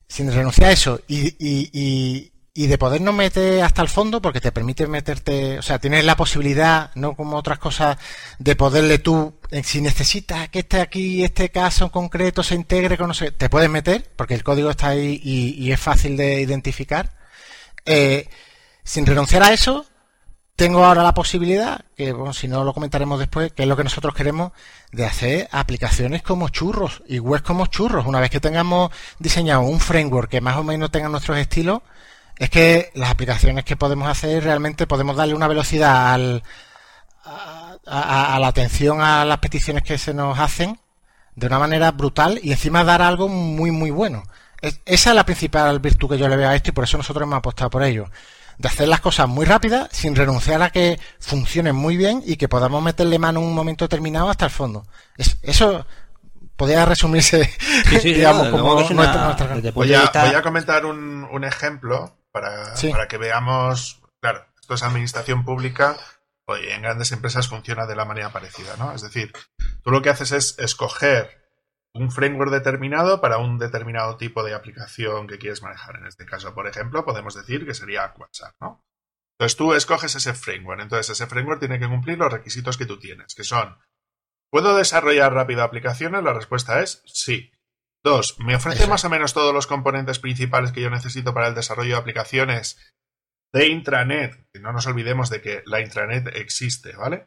[0.09, 4.53] sin renunciar a eso y, y, y, de podernos meter hasta el fondo porque te
[4.53, 7.99] permite meterte, o sea, tienes la posibilidad, no como otras cosas,
[8.39, 12.97] de poderle tú, eh, si necesitas que este aquí, este caso en concreto se integre
[12.97, 16.41] con no sé, te puedes meter porque el código está ahí y, es fácil de
[16.43, 17.11] identificar.
[17.87, 18.29] Eh,
[18.85, 19.85] sin renunciar a eso,
[20.55, 23.83] tengo ahora la posibilidad, que bueno, si no lo comentaremos después, que es lo que
[23.83, 24.53] nosotros queremos,
[24.93, 28.07] de hacer aplicaciones como churros y webs como churros.
[28.07, 31.83] Una vez que tengamos diseñado un framework que más o menos tenga nuestros estilos,
[32.39, 36.43] es que las aplicaciones que podemos hacer realmente podemos darle una velocidad al,
[37.25, 40.79] a, la atención a las peticiones que se nos hacen
[41.37, 44.25] de una manera brutal y encima dar algo muy muy bueno.
[44.61, 47.25] esa es la principal virtud que yo le veo a esto y por eso nosotros
[47.25, 48.07] hemos apostado por ello
[48.59, 52.49] de hacer las cosas muy rápidas sin renunciar a que funcionen muy bien y que
[52.49, 54.87] podamos meterle mano en un momento determinado hasta el fondo.
[55.43, 55.87] eso
[56.57, 57.51] podría resumirse,
[58.05, 58.85] digamos, como voy,
[59.95, 65.97] a, comentar un, ejemplo para, para, que veamos, claro, esto es administración pública,
[66.47, 68.93] oye, en grandes empresas funciona de la manera parecida, ¿no?
[68.93, 69.33] Es decir,
[69.83, 71.45] tú lo que haces es escoger
[71.95, 75.97] un framework determinado para un determinado tipo de aplicación que quieres manejar.
[75.97, 78.85] En este caso, por ejemplo, podemos decir que sería WhatsApp, ¿no?
[79.39, 80.83] Entonces tú escoges ese framework.
[80.83, 83.79] Entonces ese framework tiene que cumplir los requisitos que tú tienes, que son,
[84.51, 86.25] ¿puedo desarrollar rápido aplicaciones?
[86.25, 87.53] La respuesta es sí.
[88.05, 91.55] Dos, ¿me ofrece más o menos todos los componentes principales que yo necesito para el
[91.55, 92.79] desarrollo de aplicaciones
[93.53, 94.47] de intranet?
[94.61, 97.27] no nos olvidemos de que la intranet existe, ¿vale?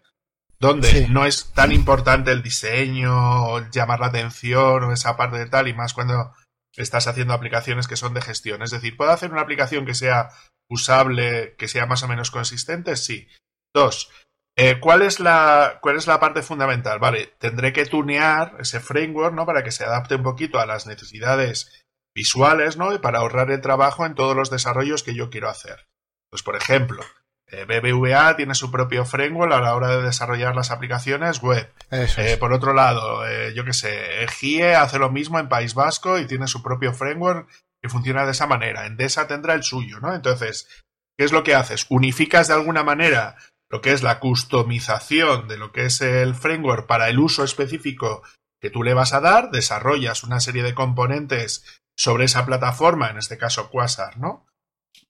[0.59, 5.67] donde no es tan importante el diseño, llamar la atención o esa parte de tal,
[5.67, 6.33] y más cuando
[6.75, 8.61] estás haciendo aplicaciones que son de gestión.
[8.61, 10.29] Es decir, ¿puedo hacer una aplicación que sea
[10.69, 12.95] usable, que sea más o menos consistente?
[12.95, 13.27] Sí.
[13.73, 14.09] Dos,
[14.57, 16.99] eh, ¿cuál, es la, ¿cuál es la parte fundamental?
[16.99, 19.45] Vale, tendré que tunear ese framework, ¿no?
[19.45, 22.93] Para que se adapte un poquito a las necesidades visuales, ¿no?
[22.93, 25.87] Y para ahorrar el trabajo en todos los desarrollos que yo quiero hacer.
[26.29, 27.03] Pues, por ejemplo,
[27.49, 31.71] Eh, BBVA tiene su propio framework a la hora de desarrollar las aplicaciones web.
[31.91, 36.27] Eh, por otro lado, yo qué sé, GIE hace lo mismo en País Vasco y
[36.27, 37.47] tiene su propio framework
[37.81, 38.85] que funciona de esa manera.
[38.85, 40.13] Endesa tendrá el suyo, ¿no?
[40.13, 40.67] Entonces,
[41.17, 41.85] ¿qué es lo que haces?
[41.89, 43.37] Unificas de alguna manera
[43.69, 48.23] lo que es la customización de lo que es el framework para el uso específico
[48.61, 53.17] que tú le vas a dar, desarrollas una serie de componentes sobre esa plataforma, en
[53.17, 54.45] este caso Quasar, ¿no?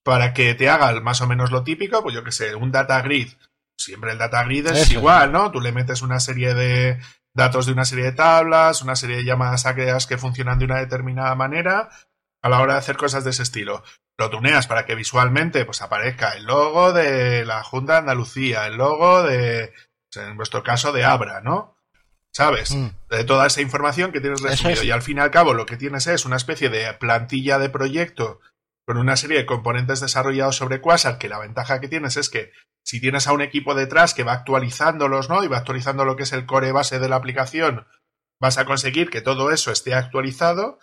[0.04, 3.02] Para que te haga más o menos lo típico, pues yo que sé, un data
[3.02, 3.30] grid.
[3.78, 5.52] Siempre el data grid es igual, ¿no?
[5.52, 7.00] Tú le metes una serie de
[7.34, 10.80] datos de una serie de tablas, una serie de llamadas aquellas que funcionan de una
[10.80, 11.90] determinada manera
[12.48, 13.84] a la hora de hacer cosas de ese estilo.
[14.18, 18.78] Lo tuneas para que visualmente pues aparezca el logo de la Junta de Andalucía, el
[18.78, 19.74] logo de,
[20.16, 21.78] en vuestro caso, de Abra, ¿no?
[22.38, 22.76] ¿sabes?
[22.76, 22.90] Mm.
[23.10, 24.84] De toda esa información que tienes resumido.
[24.84, 27.70] Y al fin y al cabo lo que tienes es una especie de plantilla de
[27.70, 28.40] proyecto
[28.86, 32.52] con una serie de componentes desarrollados sobre Quasar, que la ventaja que tienes es que
[32.86, 35.44] si tienes a un equipo detrás que va actualizándolos, ¿no?
[35.44, 37.88] Y va actualizando lo que es el core base de la aplicación,
[38.40, 40.78] vas a conseguir que todo eso esté actualizado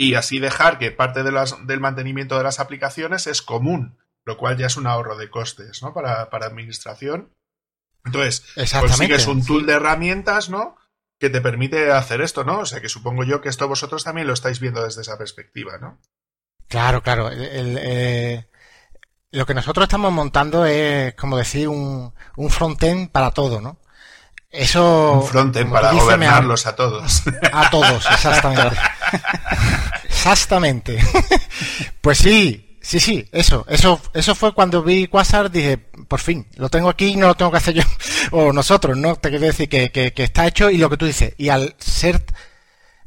[0.00, 4.38] y así dejar que parte de las, del mantenimiento de las aplicaciones es común, lo
[4.38, 5.92] cual ya es un ahorro de costes, ¿no?
[5.92, 7.34] Para, para administración.
[8.06, 8.46] Entonces,
[8.80, 10.78] consigues un tool de herramientas, ¿no?
[11.18, 12.60] que te permite hacer esto, ¿no?
[12.60, 15.76] O sea que supongo yo que esto vosotros también lo estáis viendo desde esa perspectiva,
[15.76, 15.98] ¿no?
[16.66, 17.28] Claro, claro.
[17.30, 18.48] Eh,
[19.30, 23.76] lo que nosotros estamos montando es, como decir, un, un frontend para todo, ¿no?
[24.50, 25.12] Eso.
[25.12, 27.22] Un frontend para gobernarlos a, a todos.
[27.52, 28.76] A todos, exactamente.
[30.08, 30.98] exactamente.
[32.00, 36.70] pues sí, Sí, sí, eso, eso, eso fue cuando vi Quasar, dije, por fin, lo
[36.70, 37.82] tengo aquí y no lo tengo que hacer yo,
[38.30, 39.16] o nosotros, ¿no?
[39.16, 42.24] Te quiero decir que, que, está hecho y lo que tú dices, y al ser,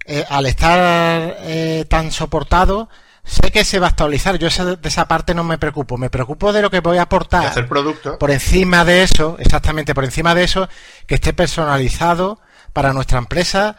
[0.05, 2.87] eh, al estar eh, tan soportado,
[3.23, 6.51] sé que se va a actualizar, yo de esa parte no me preocupo, me preocupo
[6.51, 7.47] de lo que voy a aportar.
[7.47, 8.19] Hacer producto.
[8.19, 10.67] Por encima de eso, exactamente, por encima de eso,
[11.07, 12.39] que esté personalizado
[12.73, 13.77] para nuestra empresa,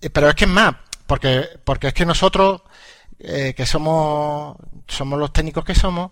[0.00, 0.74] eh, pero es que es más,
[1.06, 2.62] porque, porque es que nosotros,
[3.20, 4.56] eh, que somos,
[4.88, 6.10] somos los técnicos que somos,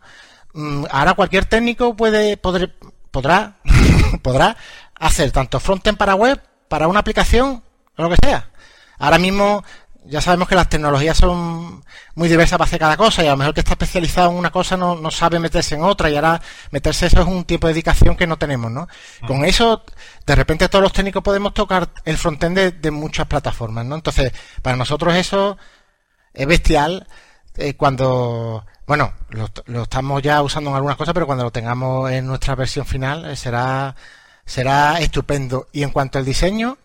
[0.54, 3.56] mm, ahora cualquier técnico puede, podrá,
[4.22, 4.56] podrá
[4.94, 7.64] hacer tanto frontend para web, para una aplicación,
[7.96, 8.48] o lo que sea.
[8.98, 9.64] Ahora mismo
[10.04, 11.84] ya sabemos que las tecnologías son
[12.14, 14.50] muy diversas para hacer cada cosa y a lo mejor que está especializado en una
[14.50, 17.74] cosa no, no sabe meterse en otra y ahora meterse eso es un tiempo de
[17.74, 18.88] dedicación que no tenemos, ¿no?
[19.26, 19.84] Con eso,
[20.26, 23.94] de repente todos los técnicos podemos tocar el frontend de, de muchas plataformas, ¿no?
[23.94, 25.56] Entonces, para nosotros eso
[26.34, 27.06] es bestial
[27.56, 32.26] eh, cuando, bueno, lo, estamos ya usando en algunas cosas, pero cuando lo tengamos en
[32.26, 33.94] nuestra versión final eh, será,
[34.44, 35.68] será estupendo.
[35.72, 36.78] Y en cuanto al diseño,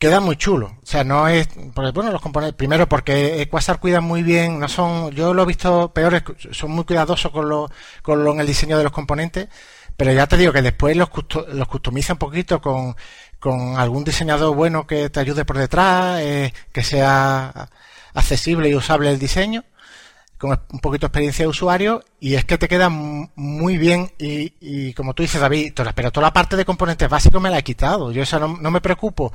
[0.00, 0.78] queda muy chulo.
[0.82, 4.68] O sea, no es, porque, bueno, los componentes, primero porque Quasar cuida muy bien, no
[4.68, 7.70] son, yo lo he visto peores, son muy cuidadosos con lo,
[8.02, 9.48] con lo en el diseño de los componentes,
[9.96, 11.10] pero ya te digo que después los,
[11.52, 12.96] los customiza un poquito con,
[13.38, 17.68] con algún diseñador bueno que te ayude por detrás, eh, que sea
[18.14, 19.64] accesible y usable el diseño,
[20.38, 24.10] con un poquito de experiencia de usuario, y es que te queda muy bien.
[24.18, 27.62] Y, como tú dices, David, pero toda la parte de componentes básicos me la he
[27.62, 28.10] quitado.
[28.10, 29.32] Yo eso no, me preocupo.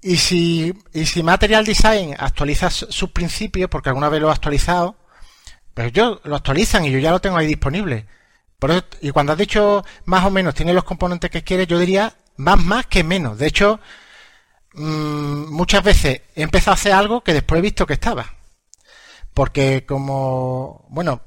[0.00, 4.96] Y si, y si Material Design actualiza sus principios, porque alguna vez lo he actualizado,
[5.74, 8.06] pero yo lo actualizan y yo ya lo tengo ahí disponible.
[9.00, 12.58] y cuando has dicho más o menos tiene los componentes que quieres, yo diría más
[12.58, 13.38] más que menos.
[13.38, 13.80] De hecho,
[14.74, 18.34] Mm, muchas veces he empezado a hacer algo que después he visto que estaba.
[19.34, 21.20] Porque como, bueno,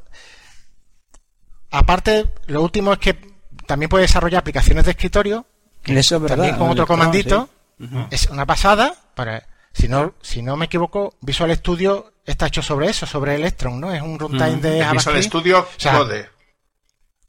[1.69, 3.19] aparte, lo último es que
[3.65, 5.45] también puede desarrollar aplicaciones de escritorio.
[5.84, 7.49] Eso es también con otro comandito.
[8.10, 8.96] Es una pasada.
[9.15, 13.80] Para, si no, si no me equivoco, Visual Studio está hecho sobre eso, sobre Electron,
[13.80, 13.94] ¿no?
[13.94, 16.30] Es un runtime de Visual Studio Code.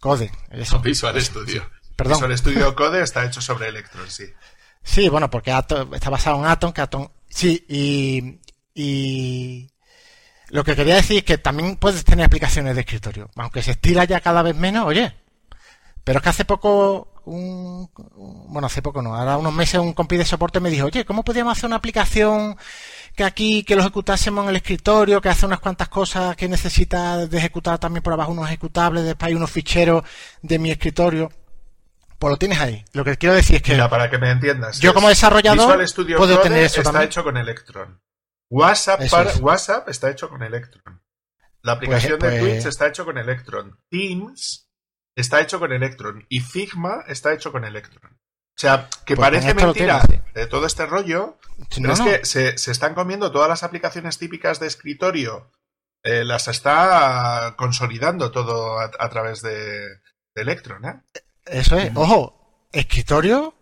[0.00, 0.78] Code, eso.
[0.82, 1.70] Visual Studio.
[1.96, 2.14] Perdón.
[2.14, 4.24] Visual Studio Code está hecho sobre Electron, sí.
[4.82, 7.08] Sí, bueno, porque está basado en Atom, que Atom...
[7.28, 8.40] Sí, y,
[8.74, 9.70] y
[10.48, 14.04] lo que quería decir es que también puedes tener aplicaciones de escritorio, aunque se estila
[14.04, 15.14] ya cada vez menos, oye.
[16.04, 17.90] Pero es que hace poco, un,
[18.48, 21.24] bueno, hace poco no, ahora unos meses un compi de soporte me dijo, oye, ¿cómo
[21.24, 22.56] podríamos hacer una aplicación
[23.14, 27.26] que aquí, que lo ejecutásemos en el escritorio, que hace unas cuantas cosas que necesita
[27.26, 30.02] de ejecutar también por abajo unos ejecutables, después hay unos ficheros
[30.42, 31.30] de mi escritorio?
[32.18, 32.84] Pues lo tienes ahí.
[32.92, 33.72] Lo que quiero decir es que.
[33.72, 34.78] Mira, para que me entiendas.
[34.78, 35.84] Yo, como desarrollador,
[36.16, 38.00] puedo tener eso está hecho con Electron.
[38.48, 39.00] WhatsApp,
[39.40, 41.02] WhatsApp está hecho con Electron.
[41.62, 43.78] La pues, aplicación de pues- Twitch está hecho con Electron.
[43.88, 44.68] Teams
[45.16, 46.26] está hecho con Electron.
[46.28, 48.12] Y Figma está hecho con Electron.
[48.12, 50.02] O sea, que pues parece mentira
[50.34, 51.38] de todo este rollo,
[51.74, 55.50] pero es que se, se, están comiendo todas las aplicaciones típicas de escritorio
[56.04, 59.86] eh, las está consolidando todo a, a través de,
[60.34, 60.84] de, Electron.
[60.84, 61.00] ¿eh?
[61.46, 61.92] Eso es.
[61.94, 63.54] Ojo, escritorio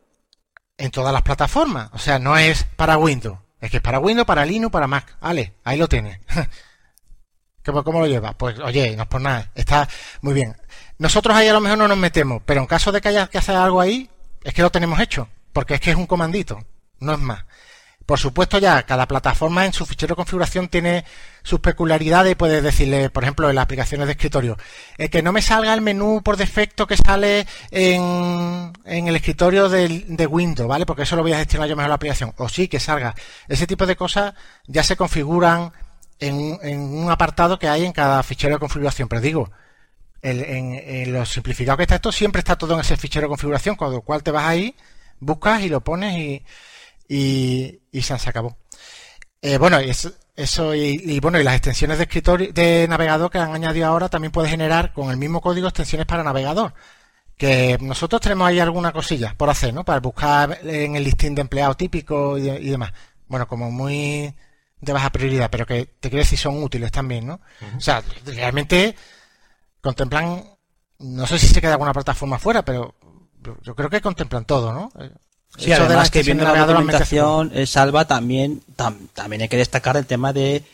[0.78, 1.90] en todas las plataformas.
[1.92, 3.38] O sea, no es para Windows.
[3.60, 5.18] Es que es para Windows, para Linux, para Mac.
[5.20, 6.18] Vale, ahí lo tienes.
[7.64, 8.32] ¿Cómo, ¿Cómo, lo lleva?
[8.32, 9.50] Pues oye, no es por nada.
[9.54, 9.86] Está
[10.22, 10.56] muy bien.
[11.00, 13.38] Nosotros ahí a lo mejor no nos metemos, pero en caso de que haya que
[13.38, 14.10] hacer algo ahí,
[14.44, 15.28] es que lo tenemos hecho.
[15.50, 16.62] Porque es que es un comandito,
[16.98, 17.46] no es más.
[18.04, 21.06] Por supuesto ya, cada plataforma en su fichero de configuración tiene
[21.42, 24.58] sus peculiaridades y puedes decirle, por ejemplo, en las aplicaciones de escritorio,
[24.98, 29.70] el que no me salga el menú por defecto que sale en, en el escritorio
[29.70, 30.84] de, de, Windows, ¿vale?
[30.84, 32.34] Porque eso lo voy a gestionar yo mejor la aplicación.
[32.36, 33.14] O sí, que salga.
[33.48, 34.34] Ese tipo de cosas
[34.66, 35.72] ya se configuran
[36.18, 39.08] en, en un apartado que hay en cada fichero de configuración.
[39.08, 39.50] Pero digo,
[40.22, 43.30] el, en, en lo simplificado que está esto, siempre está todo en ese fichero de
[43.30, 44.74] configuración, con lo cual te vas ahí,
[45.18, 46.44] buscas y lo pones y
[47.10, 48.56] y, y se, se, acabó.
[49.42, 53.38] Eh, bueno, eso, eso y, y, bueno, y las extensiones de escritorio, de navegador que
[53.38, 56.72] han añadido ahora también puede generar con el mismo código extensiones para navegador.
[57.36, 59.84] Que nosotros tenemos ahí alguna cosilla por hacer, ¿no?
[59.84, 62.92] Para buscar en el listín de empleado típico y, y demás.
[63.26, 64.32] Bueno, como muy
[64.80, 67.40] de baja prioridad, pero que te quiero decir son útiles también, ¿no?
[67.60, 67.76] Uh -huh.
[67.78, 68.94] O sea, realmente
[69.80, 70.44] contemplan,
[70.98, 72.94] no sé si se queda alguna plataforma fuera, pero
[73.62, 74.92] yo, creo que contemplan todo, ¿no?
[75.58, 79.96] Sí, Eso además que viendo la documentación, eh, Salva, también, tam, también hay que destacar
[79.96, 80.64] el tema de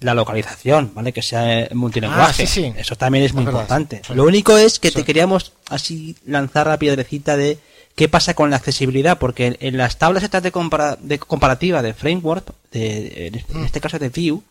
[0.00, 1.12] la localización, ¿vale?
[1.12, 2.42] Que sea multilenguaje.
[2.42, 2.72] Ah, sí, sí.
[2.76, 4.02] Eso también es muy es importante.
[4.04, 4.14] Sí.
[4.14, 7.58] Lo único es que te queríamos así lanzar la piedrecita de
[7.94, 11.82] qué pasa con la accesibilidad, porque en, en las tablas estas de, compara de comparativa
[11.82, 14.42] de framework, de, en este caso de Vue,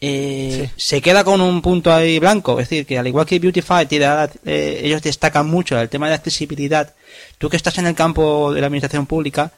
[0.00, 0.96] eh, sí.
[0.96, 2.60] se queda con un punto ahí blanco.
[2.60, 6.94] Es decir, que al igual que Beautify, eh, ellos destacan mucho el tema de accesibilidad.
[7.38, 9.52] Tú que estás en el campo de la administración pública,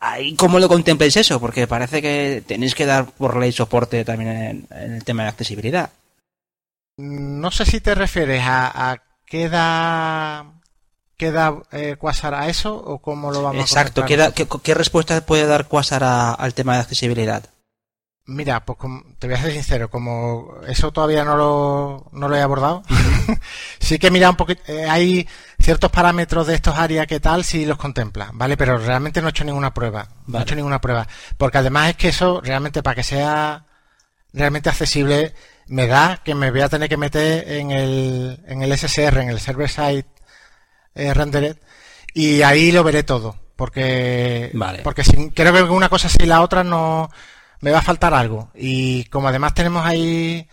[0.00, 1.40] ahí ¿cómo lo contempláis eso?
[1.40, 5.30] Porque parece que tenéis que dar por ley soporte también en, en el tema de
[5.30, 5.90] accesibilidad.
[6.96, 10.46] No sé si te refieres a, a qué da
[11.16, 14.74] queda eh, Quasar a eso o cómo lo vamos Exacto, a ¿qué, da, qué, ¿qué,
[14.74, 17.44] respuesta puede dar Quasar a, al tema de accesibilidad?
[18.26, 18.78] Mira, pues
[19.18, 22.82] te voy a ser sincero, como eso todavía no lo, no lo he abordado,
[23.78, 25.28] sí que mira un poquito, eh, hay
[25.60, 28.56] ciertos parámetros de estos áreas que tal, sí los contempla, ¿vale?
[28.56, 30.22] Pero realmente no he hecho ninguna prueba, vale.
[30.26, 31.06] no he hecho ninguna prueba,
[31.36, 33.66] porque además es que eso realmente para que sea
[34.32, 35.34] realmente accesible,
[35.66, 39.28] me da que me voy a tener que meter en el, en el SSR, en
[39.28, 40.06] el Server Side
[40.94, 41.58] eh, Rendered,
[42.14, 44.78] y ahí lo veré todo, porque, vale.
[44.82, 47.10] porque si, creo que una cosa sí y la otra no,
[47.64, 48.50] me va a faltar algo.
[48.54, 50.46] Y como además tenemos ahí,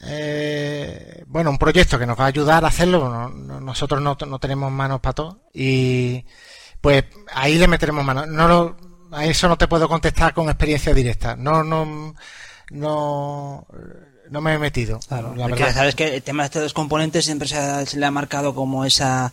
[0.00, 4.16] eh, bueno, un proyecto que nos va a ayudar a hacerlo, no, no, nosotros no,
[4.26, 6.24] no, tenemos manos para todo, y
[6.80, 8.26] pues ahí le meteremos manos.
[8.26, 8.76] No lo,
[9.12, 11.36] a eso no te puedo contestar con experiencia directa.
[11.36, 12.14] No, no,
[12.70, 13.66] no,
[14.30, 14.98] no me he metido.
[15.06, 15.74] Claro, la verdad.
[15.74, 18.86] sabes que el tema de estos componentes siempre se, ha, se le ha marcado como
[18.86, 19.30] esa,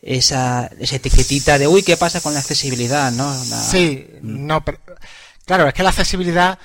[0.00, 3.12] esa, esa etiquetita de uy, ¿qué pasa con la accesibilidad?
[3.12, 3.28] ¿no?
[3.50, 3.60] La...
[3.60, 4.78] Sí, no, pero,
[5.48, 6.58] Claro, es que la accesibilidad,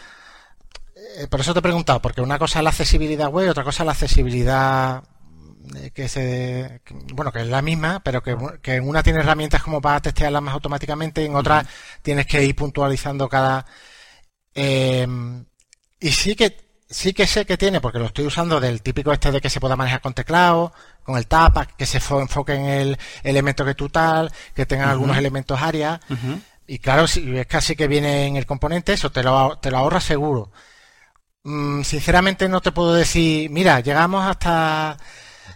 [1.17, 3.84] eh, por eso te he preguntado, porque una cosa es la accesibilidad web, otra cosa
[3.84, 5.03] es la accesibilidad
[5.77, 9.19] eh, que se, que, bueno, que es la misma, pero que, que, en una tiene
[9.19, 12.01] herramientas como para testearlas más automáticamente, y en otra uh -huh.
[12.01, 13.65] tienes que ir puntualizando cada,
[14.53, 15.07] eh,
[16.01, 16.57] y sí que,
[16.89, 19.61] sí que sé que tiene, porque lo estoy usando del típico este de que se
[19.61, 20.73] pueda manejar con teclado,
[21.03, 24.88] con el tap, que se enfoque en el elemento que tú tal, que tenga uh
[24.88, 24.91] -huh.
[24.91, 25.57] algunos elementos.
[25.61, 26.41] Uh -huh.
[26.68, 29.78] Y claro, si es casi que viene en el componente, eso te lo, te lo
[29.78, 30.51] ahorra seguro.
[31.43, 34.97] Mm, sinceramente no te puedo decir, mira, llegamos hasta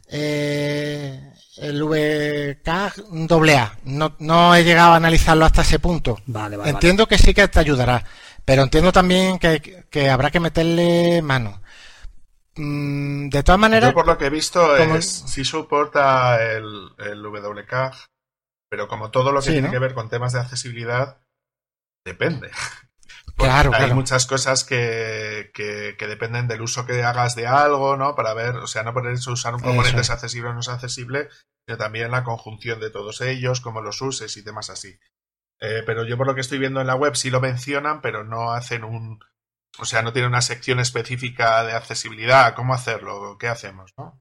[0.10, 3.78] eh, el VK AA.
[3.86, 6.18] No, no he llegado a analizarlo hasta ese punto.
[6.26, 7.18] Vale, vale, entiendo vale.
[7.18, 8.03] que sí que te ayudará,
[8.43, 11.62] pero entiendo también que, que habrá que meterle mano.
[12.58, 13.91] Mm, de todas maneras...
[13.91, 17.93] Yo por lo que he visto, es, sí soporta el, el WK
[18.70, 19.74] pero como todo lo que sí, tiene ¿no?
[19.74, 21.22] que ver con temas de accesibilidad,
[22.05, 22.51] depende.
[23.38, 23.95] Claro, hay claro.
[23.95, 28.15] muchas cosas que, que, que, dependen del uso que hagas de algo, ¿no?
[28.15, 30.70] Para ver, o sea, no por eso usar un componente es accesible o no es
[30.70, 31.30] accesible,
[31.65, 34.99] sino también la conjunción de todos ellos, cómo los uses y temas así.
[35.59, 38.24] Eh, pero yo por lo que estoy viendo en la web sí lo mencionan, pero
[38.24, 39.20] no hacen un...
[39.80, 42.55] O sea, no tiene una sección específica de accesibilidad.
[42.55, 43.38] ¿Cómo hacerlo?
[43.39, 43.91] ¿Qué hacemos?
[43.97, 44.20] ¿no?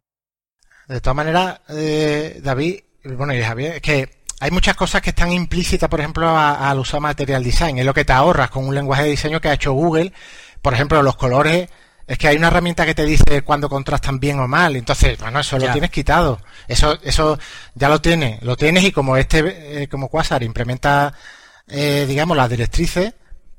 [0.86, 5.32] De todas maneras, eh, David, bueno, y Javier, es que hay muchas cosas que están
[5.32, 7.78] implícitas, por ejemplo, al usar Material Design.
[7.78, 10.12] Es lo que te ahorras con un lenguaje de diseño que ha hecho Google.
[10.60, 11.68] Por ejemplo, los colores.
[12.06, 14.76] Es que hay una herramienta que te dice cuando contrastan bien o mal.
[14.76, 15.66] Entonces, bueno, eso ya.
[15.66, 16.40] lo tienes quitado.
[16.68, 17.38] Eso, eso
[17.74, 18.42] ya lo tienes.
[18.42, 21.14] Lo tienes y como este, eh, como Quasar implementa,
[21.66, 23.14] eh, digamos, las directrices,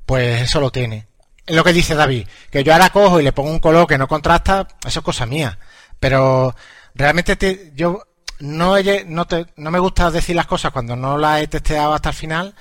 [0.06, 1.08] pues eso lo tiene.
[1.44, 3.98] es lo que dice David, que yo ahora cojo y le pongo un color que
[3.98, 5.58] no contrasta, eso es cosa mía.
[6.00, 6.54] Pero
[6.94, 8.07] realmente yo
[8.40, 8.74] no,
[9.06, 12.14] no, te, no me gusta decir las cosas cuando no las he testeado hasta el
[12.14, 12.54] final.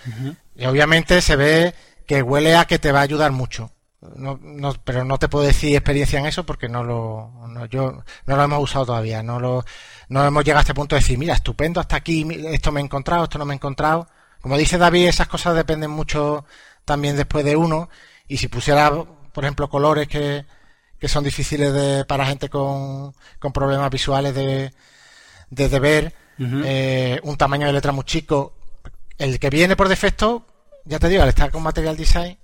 [0.55, 1.73] Y obviamente se ve
[2.05, 3.71] que huele a que te va a ayudar mucho.
[4.15, 8.03] No, no, pero no te puedo decir experiencia en eso porque no lo, no, yo,
[8.25, 9.21] no lo hemos usado todavía.
[9.21, 9.65] No lo,
[10.09, 12.83] no hemos llegado a este punto de decir, mira, estupendo, hasta aquí, esto me he
[12.83, 14.07] encontrado, esto no me he encontrado.
[14.41, 16.45] Como dice David, esas cosas dependen mucho
[16.85, 17.89] también después de uno.
[18.27, 18.91] Y si pusiera,
[19.33, 20.45] por ejemplo, colores que,
[20.99, 24.73] que son difíciles de, para gente con, con problemas visuales de,
[25.49, 28.53] de, ver, eh, un tamaño de letra muy chico,
[29.17, 30.45] el que viene por defecto,
[30.85, 32.37] ya te digo, al estar con Material Design,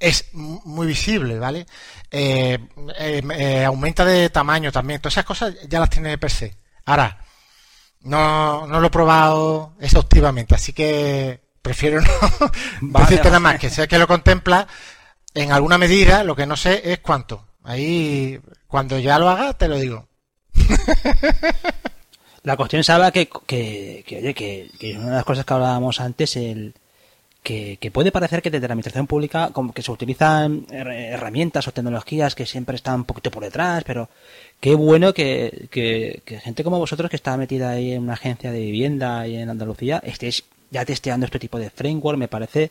[0.00, 1.66] es muy visible, ¿vale?
[2.10, 2.58] Eh,
[2.98, 5.00] eh, aumenta de tamaño también.
[5.00, 6.56] Todas esas cosas ya las tiene per se.
[6.84, 7.18] Ahora,
[8.02, 12.00] no, no lo he probado exhaustivamente, así que prefiero
[12.80, 14.66] no decirte nada más que sé que lo contempla
[15.34, 17.46] en alguna medida, lo que no sé es cuánto.
[17.64, 20.08] Ahí, cuando ya lo haga, te lo digo.
[22.42, 26.00] La cuestión es que, que, que, oye, que, que una de las cosas que hablábamos
[26.00, 26.74] antes, el
[27.42, 32.34] que, puede parecer que desde la administración pública como que se utilizan herramientas o tecnologías
[32.34, 34.08] que siempre están un poquito por detrás, pero
[34.60, 38.60] qué bueno que, que, gente como vosotros que está metida ahí en una agencia de
[38.60, 42.70] vivienda y en Andalucía estéis ya testeando este tipo de framework, me parece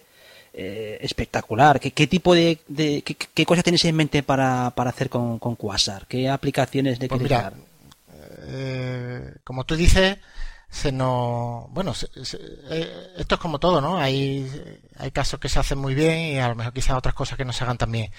[0.53, 1.79] eh, espectacular.
[1.79, 5.55] ¿Qué, qué tipo de, de qué, cosas tenéis en mente para, para hacer con, con
[5.55, 6.05] Quasar?
[6.07, 7.21] ¿Qué aplicaciones de pues
[8.47, 10.17] eh, como tú dices,
[10.69, 11.93] se nos, bueno,
[12.71, 13.97] eh, esto es como todo, ¿no?
[13.97, 14.49] Hay,
[15.13, 17.53] casos que se hacen muy bien y a lo mejor quizás otras cosas que no
[17.53, 18.11] se hagan tan bien.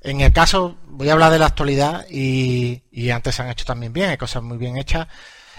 [0.00, 3.92] En el caso, voy a hablar de la actualidad y, antes se han hecho también
[3.92, 5.08] bien, hay cosas muy bien hechas.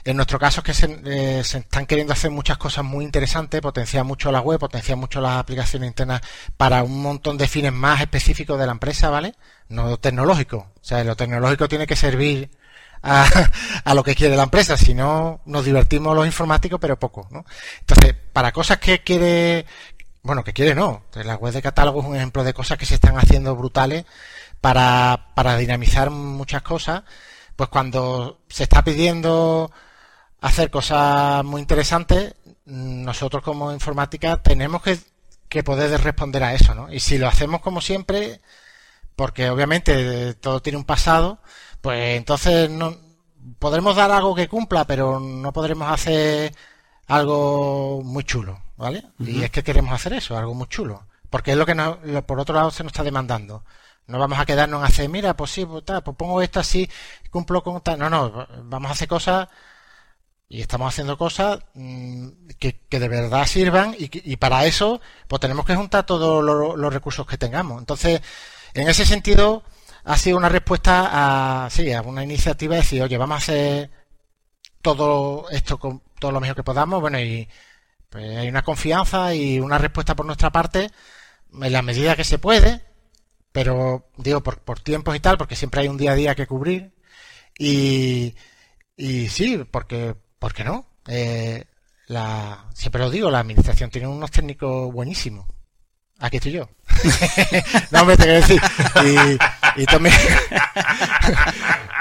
[0.03, 3.61] En nuestro caso es que se, eh, se, están queriendo hacer muchas cosas muy interesantes,
[3.61, 6.21] potenciar mucho la web, potenciar mucho las aplicaciones internas
[6.57, 9.35] para un montón de fines más específicos de la empresa, ¿vale?
[9.69, 10.71] No tecnológico.
[10.75, 12.49] O sea, lo tecnológico tiene que servir
[13.03, 17.45] a, lo que quiere la empresa, si no nos divertimos los informáticos, pero poco, ¿no?
[17.79, 19.65] Entonces, para cosas que quiere,
[20.23, 22.95] bueno, que quiere no, la web de catálogo es un ejemplo de cosas que se
[22.95, 24.05] están haciendo brutales
[24.61, 27.03] para, para dinamizar muchas cosas,
[27.55, 29.71] pues cuando se está pidiendo
[30.41, 32.35] hacer cosas muy interesantes,
[32.65, 34.99] nosotros como informática tenemos que,
[35.49, 36.91] que poder responder a eso, ¿no?
[36.91, 38.41] Y si lo hacemos como siempre,
[39.15, 41.39] porque obviamente todo tiene un pasado,
[41.81, 42.95] pues entonces no
[43.59, 46.55] podremos dar algo que cumpla, pero no podremos hacer
[47.07, 49.03] algo muy chulo, ¿vale?
[49.19, 51.75] Y es que queremos hacer eso, algo muy chulo, porque es lo que
[52.25, 53.63] por otro lado se nos está demandando.
[54.07, 56.89] No vamos a quedarnos en hacer, mira, pues sí, pues, pues pongo esto así,
[57.29, 57.99] cumplo con tal.
[57.99, 59.47] No, no, vamos a hacer cosas
[60.49, 62.27] y estamos haciendo cosas mm,
[62.59, 67.37] que, de verdad sirvan y, para eso pues tenemos que juntar todos los, recursos que
[67.37, 67.79] tengamos.
[67.79, 68.21] Entonces,
[68.73, 69.63] en ese sentido
[70.03, 73.91] ha sido una respuesta a, sí, a una iniciativa de decir, oye, vamos a hacer
[74.81, 77.01] todo esto con todo lo mejor que podamos.
[77.01, 77.47] Bueno, y
[78.09, 80.89] pues hay una confianza y una respuesta por nuestra parte
[81.61, 82.81] en la medida que se puede,
[83.51, 86.47] pero digo por, por tiempos y tal, porque siempre hay un día a día que
[86.47, 86.93] cubrir.
[87.57, 88.35] Y,
[88.97, 90.87] y sí, porque ¿Por qué no?
[91.07, 91.63] Eh,
[92.07, 95.45] la, siempre lo digo, la administración tiene unos técnicos buenísimos.
[96.17, 96.67] Aquí estoy yo.
[97.91, 98.61] no, me tengo que decir.
[99.05, 99.37] Y,
[99.75, 100.15] y también...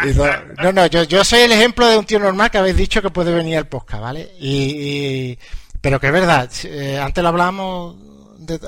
[0.62, 3.10] no, no, yo, yo soy el ejemplo de un tío normal que habéis dicho que
[3.10, 4.32] puede venir al podcast, ¿vale?
[4.38, 5.38] Y,
[5.80, 7.96] pero que es verdad, eh, antes lo hablábamos,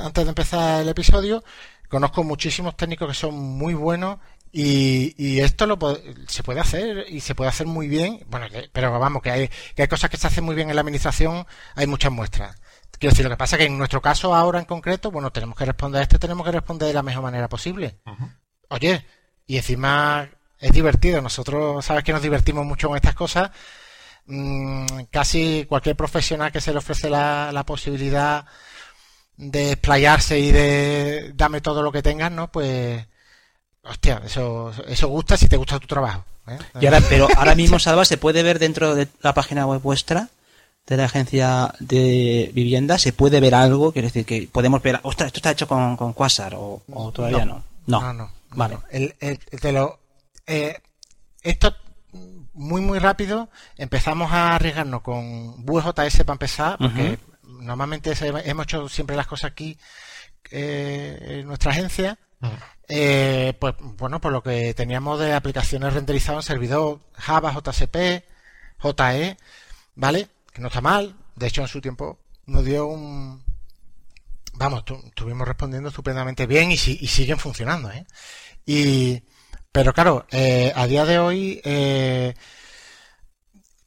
[0.03, 1.43] antes de empezar el episodio,
[1.89, 4.19] conozco muchísimos técnicos que son muy buenos
[4.51, 5.79] y, y esto lo
[6.29, 8.21] se puede hacer y se puede hacer muy bien.
[8.29, 10.83] Bueno, pero vamos, que hay, que hay cosas que se hacen muy bien en la
[10.83, 12.57] administración, hay muchas muestras.
[12.99, 15.57] Quiero decir, lo que pasa es que en nuestro caso ahora en concreto, bueno, tenemos
[15.57, 17.99] que responder a esto, tenemos que responder de la mejor manera posible.
[18.73, 19.05] Oye,
[19.47, 21.21] y encima es divertido.
[21.21, 23.51] Nosotros, sabes que nos divertimos mucho con estas cosas.
[24.27, 28.45] Mm, casi cualquier profesional que se le ofrece la, la posibilidad
[29.37, 32.49] de explayarse y de dame todo lo que tengas, ¿no?
[32.51, 33.05] Pues
[33.85, 36.25] Hostia, eso, eso gusta si te gusta tu trabajo.
[36.47, 36.59] ¿eh?
[36.81, 40.29] Y ahora, pero ahora mismo, Salva, se puede ver dentro de la página web vuestra,
[40.87, 45.29] de la agencia de vivienda, se puede ver algo, quiere decir que podemos ver, ostras,
[45.29, 47.65] esto está hecho con, con Quasar, o, todavía no.
[47.87, 48.31] No, no.
[48.55, 48.79] Vale.
[48.91, 49.15] El,
[49.75, 50.01] lo,
[50.47, 50.81] eh,
[51.43, 51.75] esto,
[52.55, 58.13] muy, muy rápido, empezamos a arriesgarnos con Vue.js para empezar, porque normalmente
[58.45, 59.79] hemos hecho siempre las cosas aquí
[60.51, 62.19] eh, en nuestra agencia.
[62.89, 68.25] Eh, pues bueno, por lo que teníamos de aplicaciones renderizadas en servidor Java, JCP,
[68.79, 69.37] JE,
[69.95, 70.29] ¿vale?
[70.53, 71.15] Que no está mal.
[71.37, 73.43] De hecho, en su tiempo nos dio un,
[74.63, 78.07] vamos, estuvimos respondiendo estupendamente bien y, y siguen funcionando, ¿eh?
[78.65, 79.23] Y,
[79.73, 82.35] pero claro, eh, a día de hoy, eh,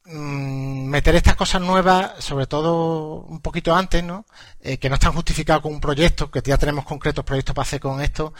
[0.04, 4.26] mm, meter estas cosas nuevas, sobre todo un poquito antes, ¿no?
[4.60, 7.80] Eh, que no están justificados con un proyecto, que ya tenemos concretos proyectos para hacer
[7.80, 8.34] con esto,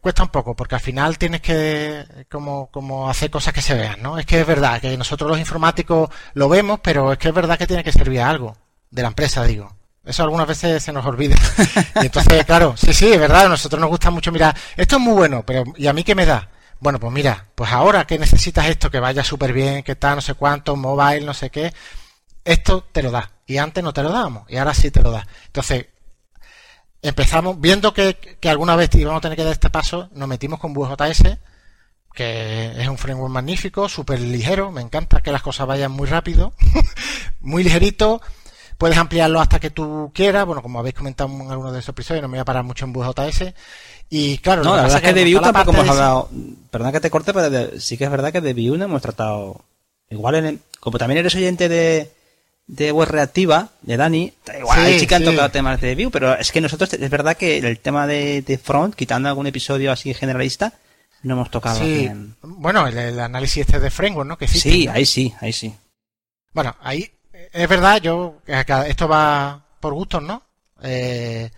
[0.00, 4.18] cuesta un poco, porque al final tienes que como hacer cosas que se vean, ¿no?
[4.18, 7.58] Es que es verdad que nosotros los informáticos lo vemos, pero es que es verdad
[7.58, 8.56] que tiene que servir a algo,
[8.90, 9.77] de la empresa, digo.
[10.08, 11.36] Eso algunas veces se nos olvida.
[11.96, 15.12] Entonces, claro, sí, sí, es verdad, a nosotros nos gusta mucho mirar, esto es muy
[15.12, 16.48] bueno, pero ¿y a mí qué me da?
[16.80, 20.22] Bueno, pues mira, pues ahora que necesitas esto, que vaya súper bien, que está no
[20.22, 21.74] sé cuánto, mobile, no sé qué,
[22.42, 23.32] esto te lo da.
[23.46, 25.26] Y antes no te lo dábamos, y ahora sí te lo da.
[25.46, 25.86] Entonces,
[27.02, 30.58] empezamos, viendo que, que alguna vez íbamos a tener que dar este paso, nos metimos
[30.58, 31.36] con Vue.js,
[32.14, 36.54] que es un framework magnífico, súper ligero, me encanta que las cosas vayan muy rápido,
[37.40, 38.22] muy ligerito,
[38.78, 40.46] Puedes ampliarlo hasta que tú quieras.
[40.46, 42.84] Bueno, como habéis comentado en algunos de esos episodios, no me voy a parar mucho
[42.84, 43.52] en Vue.js.
[44.08, 46.30] Y claro, no, la verdad es que, de Vue tampoco hemos hablado.
[46.70, 49.64] Perdona que te corte, pero sí que es verdad que de Vue no hemos tratado.
[50.08, 52.10] Igual, en como también eres oyente de,
[52.68, 56.38] de web reactiva, de Dani, igual sí, sí que han tocado temas de Vue, pero
[56.38, 60.14] es que nosotros, es verdad que el tema de, de front, quitando algún episodio así
[60.14, 60.74] generalista,
[61.22, 62.08] no hemos tocado sí.
[62.42, 64.38] Bueno, el, el, análisis este de framework, ¿no?
[64.38, 64.92] Que existe, sí, ¿no?
[64.92, 65.74] ahí sí, ahí sí.
[66.52, 67.10] Bueno, ahí
[67.52, 70.42] es verdad, yo esto va por gustos, ¿no?
[70.82, 71.50] Eh,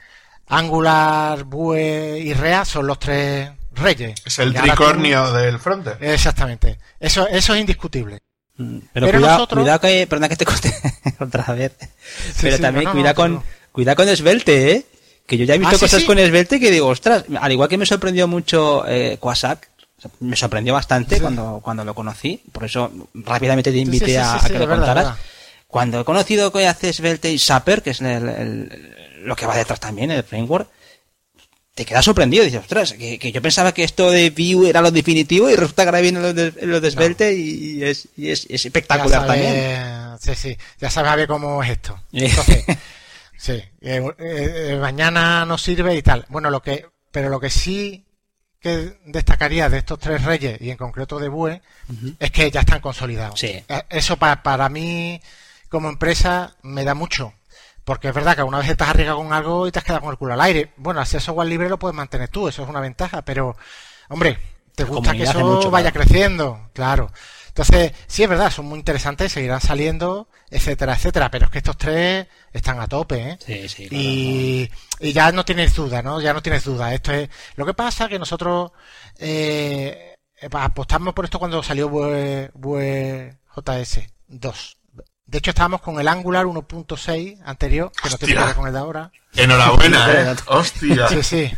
[0.49, 4.21] Angular, Vue y React son los tres reyes.
[4.25, 5.35] Es el tricornio tú...
[5.35, 6.03] del frontend.
[6.03, 6.79] Exactamente.
[6.99, 8.21] Eso, eso es indiscutible.
[8.57, 9.63] Mm, pero, pero cuidado, nosotros...
[9.63, 10.75] cuidado que, perdona que te corte
[11.21, 11.73] otra vez.
[11.81, 13.45] Sí, pero sí, también no, cuidado no, con, no.
[13.73, 14.87] cuidado con Svelte, eh.
[15.27, 17.79] Que yo ya he visto ah, cosas con Svelte que digo, ostras, al igual que
[17.79, 19.69] me sorprendió mucho eh, Quasac,
[20.19, 24.59] me sorprendió bastante cuando, cuando lo conocí, por eso rápidamente te invité a, a, que
[24.59, 25.05] lo contaras.
[25.05, 25.17] Verdad.
[25.71, 28.95] Cuando he conocido que hace Svelte y Sapper, que es el, el,
[29.25, 30.69] lo que va detrás también, el framework,
[31.75, 32.45] te quedas sorprendido.
[32.45, 35.85] Dices, ostras, que, que, yo pensaba que esto de Vue era lo definitivo y resulta
[35.85, 37.39] que ahora viene lo de, lo de Svelte no.
[37.39, 40.19] y, es, y es, es, espectacular sabe, también.
[40.21, 41.99] Sí, sí, ya sabes a ver cómo es esto.
[42.13, 42.65] Entonces,
[43.39, 46.27] sí, eh, eh, mañana nos sirve y tal.
[46.29, 48.05] Bueno, lo que, pero lo que sí
[48.61, 52.17] que destacaría de estos tres reyes y en concreto de uh -huh.
[52.19, 53.41] es que ya están consolidados.
[53.41, 53.65] Sí.
[53.67, 55.21] Eh, eso para, para mí
[55.71, 57.33] como empresa me da mucho.
[57.85, 60.11] Porque es verdad que alguna vez estás arriesgado con algo y te has quedado con
[60.11, 60.73] el culo al aire.
[60.77, 63.57] Bueno, así software libre lo puedes mantener tú, eso es una ventaja, pero,
[64.11, 64.39] hombre,
[64.75, 66.07] te gusta que eso vaya claro.
[66.07, 67.11] creciendo, claro.
[67.49, 71.77] Entonces, sí es verdad, son muy interesantes, seguirán saliendo, etcétera, etcétera, pero es que estos
[71.77, 73.39] tres están a tope, ¿eh?
[73.45, 76.21] Sí, sí, claro, y, y, ya no tienes duda, ¿no?
[76.21, 76.95] Ya no tienes duda.
[76.95, 78.71] Esto es, lo que pasa que nosotros,
[79.19, 80.15] eh,
[80.53, 84.80] apostamos por esto cuando salió Vue, Vue JS 2.
[85.31, 88.11] De hecho, estábamos con el Angular 1.6 anterior, que Hostia.
[88.11, 89.13] no tiene que ver con el de ahora.
[89.37, 90.37] Enhorabuena, ¿eh?
[90.47, 91.07] Hostia.
[91.07, 91.51] Sí, sí.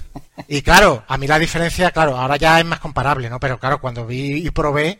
[0.46, 3.40] Y claro, a mí la diferencia, claro, ahora ya es más comparable, ¿no?
[3.40, 4.98] Pero claro, cuando vi y probé,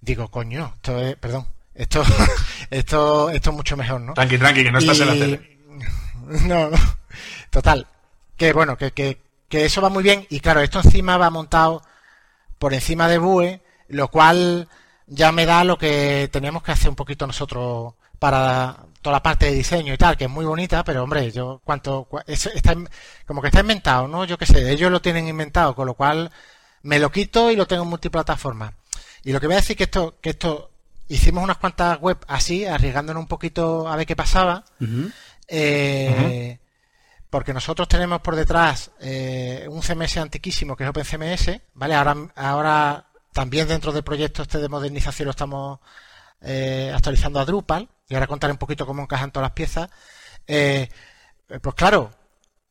[0.00, 2.02] digo, coño, esto es, perdón, esto,
[2.70, 4.14] esto, esto es mucho mejor, ¿no?
[4.14, 5.02] Tranqui, tranqui, que no estás y...
[5.02, 5.58] en la tele.
[6.48, 6.76] No, no.
[7.50, 7.86] Total.
[8.38, 9.18] Que bueno, que, que,
[9.50, 10.26] que eso va muy bien.
[10.30, 11.82] Y claro, esto encima va montado
[12.58, 14.68] por encima de Vue, lo cual
[15.08, 19.46] ya me da lo que teníamos que hacer un poquito nosotros para toda la parte
[19.46, 22.74] de diseño y tal, que es muy bonita, pero hombre, yo cuanto está
[23.26, 24.24] como que está inventado, ¿no?
[24.24, 26.30] Yo qué sé, ellos lo tienen inventado, con lo cual
[26.82, 28.74] me lo quito y lo tengo en multiplataforma.
[29.24, 30.70] Y lo que voy a decir que esto que esto
[31.08, 34.64] hicimos unas cuantas web así, arriesgándonos un poquito a ver qué pasaba.
[34.80, 35.12] Uh -huh.
[35.48, 36.68] eh, uh -huh.
[37.30, 41.94] Porque nosotros tenemos por detrás eh, un CMS antiquísimo que es OpenCMS, ¿vale?
[41.94, 43.04] Ahora, ahora
[43.38, 45.78] también dentro del proyecto este de modernización lo estamos
[46.40, 49.88] eh, actualizando a Drupal y ahora contaré un poquito cómo encajan todas las piezas.
[50.48, 50.88] Eh,
[51.62, 52.10] pues claro,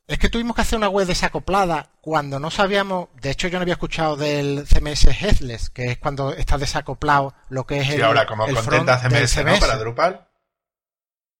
[0.06, 3.62] es que tuvimos que hacer una web desacoplada cuando no sabíamos, de hecho yo no
[3.62, 8.02] había escuchado del CMS Headless, que es cuando está desacoplado lo que es sí, el,
[8.02, 9.44] ahora como el contenta CMS, CMS.
[9.46, 9.60] ¿no?
[9.60, 10.28] para Drupal.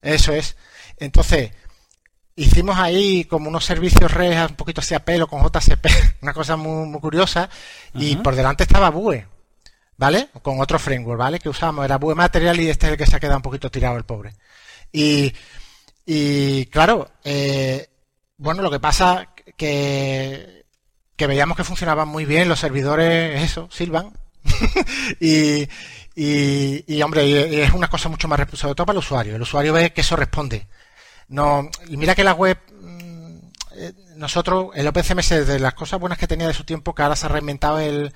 [0.00, 0.56] Eso es.
[0.96, 1.52] Entonces,
[2.38, 5.86] hicimos ahí como unos servicios redes un poquito así a pelo con JCP,
[6.22, 7.50] una cosa muy, muy curiosa,
[7.94, 8.02] uh -huh.
[8.02, 9.26] y por delante estaba Vue,
[9.96, 10.28] ¿vale?
[10.42, 11.38] Con otro framework, ¿vale?
[11.40, 13.70] Que usamos, era Vue Material y este es el que se ha quedado un poquito
[13.70, 14.34] tirado el pobre.
[14.92, 15.32] Y,
[16.06, 17.88] y claro, eh,
[18.36, 20.64] bueno, lo que pasa que,
[21.16, 24.12] que veíamos que funcionaban muy bien los servidores, eso, Silvan,
[25.20, 25.68] y,
[26.14, 29.34] y, y, hombre, y es una cosa mucho más, sobre todo para el usuario.
[29.34, 30.68] El usuario ve que eso responde.
[31.28, 33.38] No, mira que la web, mm,
[33.76, 37.16] eh, nosotros, el OpenCMS, de las cosas buenas que tenía de su tiempo, que ahora
[37.16, 38.14] se ha reinventado el,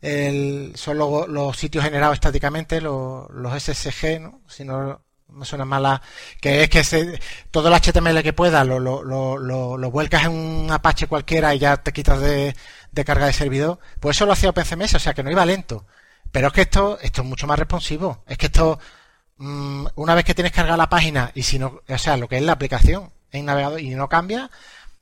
[0.00, 4.40] el son los, los, sitios generados estáticamente, los, los SSG, ¿no?
[4.48, 6.00] Si no me suena mala,
[6.40, 10.32] que es que se, todo el HTML que pueda lo, lo, lo, lo, vuelcas en
[10.32, 12.54] un Apache cualquiera y ya te quitas de,
[12.92, 15.86] de carga de servidor, pues eso lo hacía OpenCMS, o sea que no iba lento.
[16.34, 18.24] Pero es que esto, esto es mucho más responsivo.
[18.26, 18.80] Es que esto,
[19.36, 22.36] mm, una vez que tienes cargada la página y si no, o sea, lo que
[22.36, 24.50] es la aplicación en navegador y no cambia,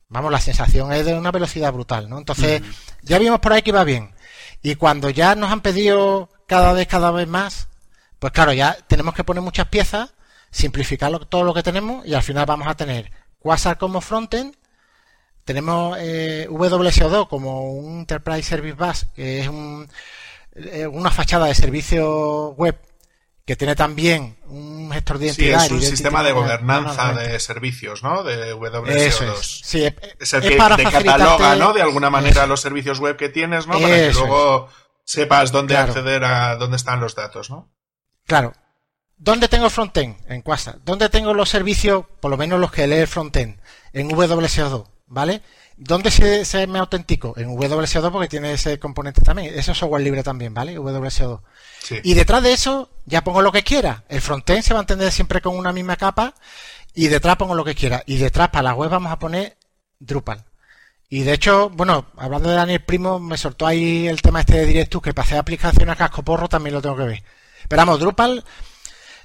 [0.08, 2.18] vamos, la sensación es de una velocidad brutal, ¿no?
[2.18, 2.62] Entonces,
[3.02, 4.12] ya vimos por ahí que iba bien.
[4.62, 7.68] Y cuando ya nos han pedido cada vez, cada vez más,
[8.18, 10.14] pues claro, ya tenemos que poner muchas piezas
[10.52, 13.10] simplificar todo lo que tenemos y al final vamos a tener
[13.40, 14.54] Quasar como frontend,
[15.44, 19.50] tenemos eh, WSO2 como un Enterprise Service Bus, que es
[20.54, 22.78] eh, una fachada de servicio web
[23.44, 25.60] que tiene también un gestor de identidad.
[25.60, 28.22] Sí, es un sistema de gobernanza de servicios, ¿no?
[28.22, 29.38] De WSO2.
[29.38, 29.60] es.
[29.64, 29.84] Sí,
[30.20, 31.72] es, el que te cataloga, ¿no?
[31.72, 33.74] De alguna manera los servicios web que tienes, ¿no?
[33.74, 34.68] Para que luego
[35.04, 37.72] sepas dónde acceder a dónde están los datos, ¿no?
[38.26, 38.52] Claro.
[39.16, 40.16] ¿Dónde tengo el frontend?
[40.28, 40.82] En Quasar.
[40.84, 43.60] ¿Dónde tengo los servicios, por lo menos los que lee el frontend?
[43.92, 45.42] En WSO2, ¿vale?
[45.76, 47.34] ¿Dónde se, me autentico?
[47.36, 49.52] En WSO2 porque tiene ese componente también.
[49.58, 50.78] Eso es software libre también, ¿vale?
[50.78, 51.40] WSO2.
[52.02, 54.04] Y detrás de eso ya pongo lo que quiera.
[54.08, 56.34] El frontend se va a entender siempre con una misma capa
[56.94, 58.02] y detrás pongo lo que quiera.
[58.06, 59.56] Y detrás para la web vamos a poner
[59.98, 60.44] Drupal.
[61.08, 64.66] Y de hecho, bueno, hablando de Daniel Primo, me soltó ahí el tema este de
[64.66, 67.22] Directus que para hacer aplicaciones a casco porro también lo tengo que ver.
[67.68, 68.44] Pero vamos, Drupal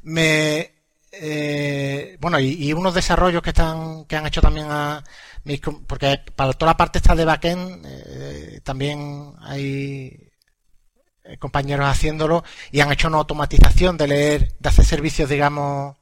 [0.03, 0.77] me
[1.11, 5.03] eh, bueno y, unos desarrollos que están que han hecho también a
[5.87, 10.29] porque para toda la parte esta de backend eh, también hay
[11.23, 15.95] eh, compañeros haciéndolo y han hecho una automatización de leer de hacer servicios digamos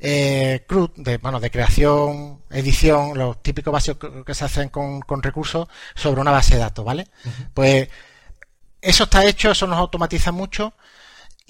[0.00, 5.66] eh, CRUD, de, bueno, de creación, edición, los típicos básicos que se hacen con, recursos
[5.96, 7.08] sobre una base de datos, ¿vale?
[7.52, 7.88] Pues
[8.80, 10.72] eso está hecho, eso nos automatiza mucho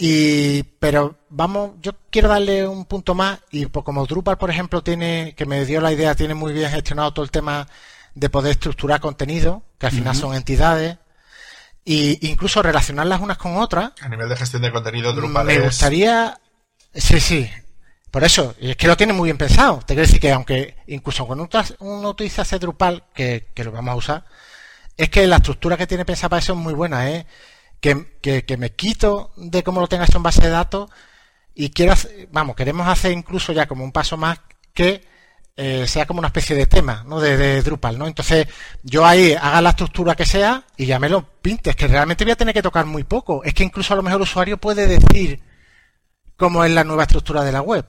[0.00, 4.82] y, pero vamos, yo quiero darle un punto más y pues como Drupal, por ejemplo,
[4.82, 7.66] tiene, que me dio la idea, tiene muy bien gestionado todo el tema
[8.14, 10.98] de poder estructurar contenido, que al final son entidades,
[11.84, 13.90] e incluso relacionarlas unas con otras.
[14.00, 16.40] A nivel de gestión de contenido, Drupal Me gustaría,
[16.94, 17.50] sí, sí,
[18.12, 19.80] por eso, es que lo tiene muy bien pensado.
[19.80, 21.48] Te quiero decir que aunque incluso cuando
[21.80, 24.24] uno utiliza ese Drupal, que, que lo vamos a usar,
[24.96, 27.26] es que la estructura que tiene pensada para eso es muy buena, ¿eh?
[27.80, 30.90] Que, me quito de cómo lo tengas en base de datos
[31.54, 31.94] y quiero,
[32.30, 34.40] vamos, queremos hacer incluso ya como un paso más
[34.74, 35.06] que
[35.56, 37.18] eh, sea como una especie de tema, ¿no?
[37.18, 38.06] De, Drupal, ¿no?
[38.06, 38.46] Entonces,
[38.84, 42.30] yo ahí haga la estructura que sea y ya me lo pintes, que realmente voy
[42.30, 43.42] a tener que tocar muy poco.
[43.42, 45.42] Es que incluso a lo mejor el usuario puede decir
[46.36, 47.84] cómo es la nueva estructura de la web.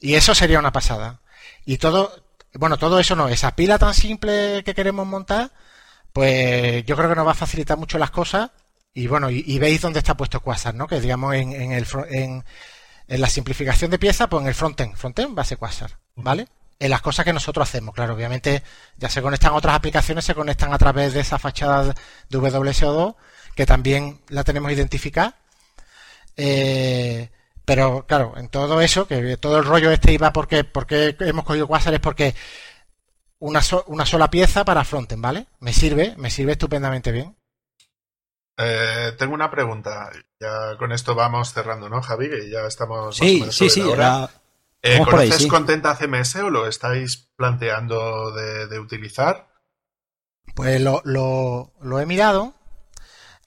[0.00, 1.20] Y eso sería una pasada.
[1.64, 2.12] Y todo,
[2.54, 5.52] bueno, todo eso no, esa pila tan simple que queremos montar,
[6.12, 8.50] pues yo creo que nos va a facilitar mucho las cosas
[8.98, 10.88] y bueno, y, veis dónde está puesto Quasar, ¿no?
[10.88, 12.44] Que digamos en, en el en,
[13.06, 16.48] en, la simplificación de pieza, pues en el frontend, frontend base Quasar, ¿vale?
[16.80, 18.64] En las cosas que nosotros hacemos, claro, obviamente
[18.96, 21.94] ya se conectan otras aplicaciones, se conectan a través de esa fachada
[22.28, 23.14] de WSO2,
[23.54, 25.36] que también la tenemos identificada.
[26.36, 27.30] Eh,
[27.64, 31.68] pero claro, en todo eso, que todo el rollo este iba porque, porque hemos cogido
[31.68, 32.34] Quasar es porque
[33.38, 35.46] una, una sola pieza para frontend, ¿vale?
[35.60, 37.37] Me sirve, me sirve estupendamente bien.
[38.58, 40.10] Eh, tengo una pregunta.
[40.40, 42.28] Ya con esto vamos cerrando, ¿no, Javi?
[42.28, 43.16] Que ya estamos.
[43.16, 43.82] Sí, sí, sí.
[44.82, 49.48] Eh, ¿Conoces Contenta CMS o lo estáis planteando de, utilizar?
[50.54, 52.54] Pues lo, lo, he mirado.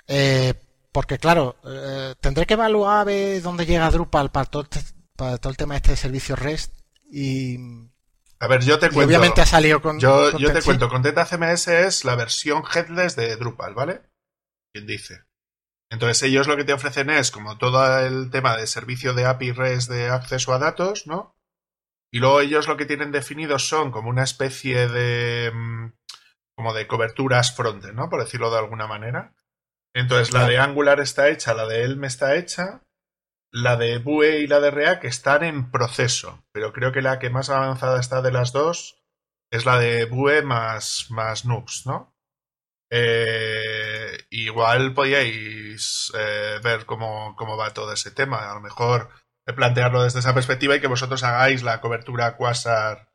[0.07, 0.53] Eh,
[0.91, 3.07] porque, claro, eh, tendré que evaluar
[3.41, 4.82] dónde llega Drupal para todo, este,
[5.16, 6.74] para todo el tema este de servicios REST.
[7.12, 7.57] Y.
[8.39, 9.07] A ver, yo te cuento.
[9.07, 9.99] Obviamente ha salido con.
[9.99, 10.89] Yo, yo te cuento.
[10.89, 14.11] Contenta CMS es la versión headless de Drupal, ¿vale?
[14.74, 15.24] Quien dice.
[15.91, 19.51] Entonces ellos lo que te ofrecen es como todo el tema de servicio de API
[19.51, 21.36] REST de acceso a datos, ¿no?
[22.13, 25.93] Y luego ellos lo que tienen definidos son como una especie de mm,
[26.55, 28.09] como de coberturas frontend, ¿no?
[28.09, 29.34] Por decirlo de alguna manera.
[29.93, 32.84] Entonces la de Angular está hecha, la de Elm está hecha,
[33.51, 37.30] la de Vue y la de React están en proceso, pero creo que la que
[37.30, 39.03] más avanzada está de las dos
[39.51, 42.15] es la de Vue más, más Nux, ¿no?
[42.89, 44.01] Eh,
[44.32, 48.50] igual podíais eh, ver cómo, cómo, va todo ese tema.
[48.50, 49.10] A lo mejor
[49.56, 53.10] plantearlo desde esa perspectiva y que vosotros hagáis la cobertura Quasar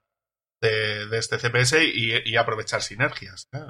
[0.61, 3.49] de, este CPS y, aprovechar sinergias.
[3.53, 3.61] ¿eh?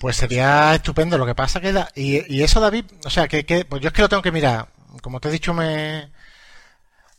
[0.00, 1.16] Pues sería estupendo.
[1.16, 4.08] Lo que pasa que y, eso David, o sea que, pues yo es que lo
[4.08, 4.68] tengo que mirar.
[5.02, 6.12] Como te he dicho me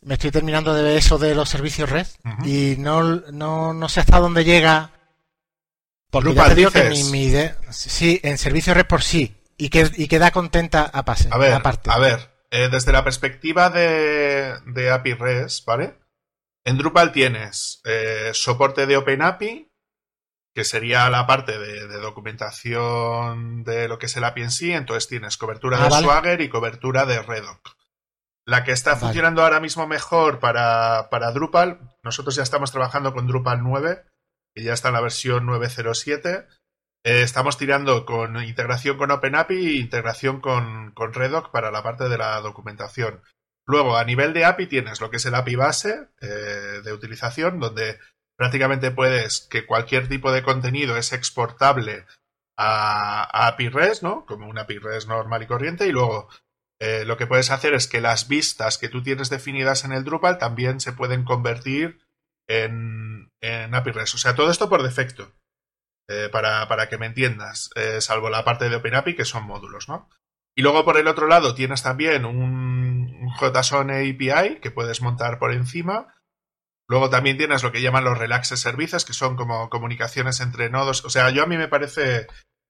[0.02, 2.08] me estoy terminando de ver eso de los servicios red
[2.44, 4.90] y no, no, no sé hasta dónde llega
[6.10, 9.90] porque ya te digo que mi, idea, sí, en servicio red por sí, y que,
[9.96, 11.90] y queda contenta a pase, a ver, aparte.
[11.90, 15.98] A ver, eh, desde la perspectiva de, de API REST, ¿vale?
[16.64, 19.68] En Drupal tienes eh, soporte de OpenAPI,
[20.54, 24.72] que sería la parte de, de, documentación de lo que es el API en sí.
[24.72, 26.04] Entonces tienes cobertura Ah, de vale.
[26.04, 27.76] Swagger y cobertura de Redoc.
[28.44, 29.00] La que está Vale.
[29.00, 34.04] funcionando ahora mismo mejor para, para Drupal, nosotros ya estamos trabajando con Drupal 9,
[34.54, 36.46] que ya está en la versión 907.
[37.04, 42.16] Eh, estamos tirando con integración con OpenAPI e integración con, Redoc para la parte de
[42.16, 43.22] la documentación.
[43.66, 47.58] Luego, a nivel de API tienes lo que es el API base eh, de utilización,
[47.58, 47.98] donde
[48.36, 52.06] prácticamente puedes que cualquier tipo de contenido es exportable
[52.56, 54.24] a, a API REST, ¿no?
[54.26, 55.86] Como una API REST normal y corriente.
[55.86, 56.28] Y luego
[56.80, 60.04] eh, lo que puedes hacer es que las vistas que tú tienes definidas en el
[60.04, 62.00] Drupal también se pueden convertir
[62.48, 64.14] en, en API REST.
[64.14, 65.32] O sea, todo esto por defecto.
[66.12, 69.88] Eh, para, para que me entiendas, eh, salvo la parte de OpenAPI que son módulos,
[69.88, 70.08] ¿no?
[70.54, 75.52] Y luego por el otro lado tienes también un, JSON API que puedes montar por
[75.52, 76.14] encima.
[76.88, 81.04] Luego también tienes lo que llaman los relaxes services, que son como comunicaciones entre nodos.
[81.04, 82.26] O sea, yo a mí me parece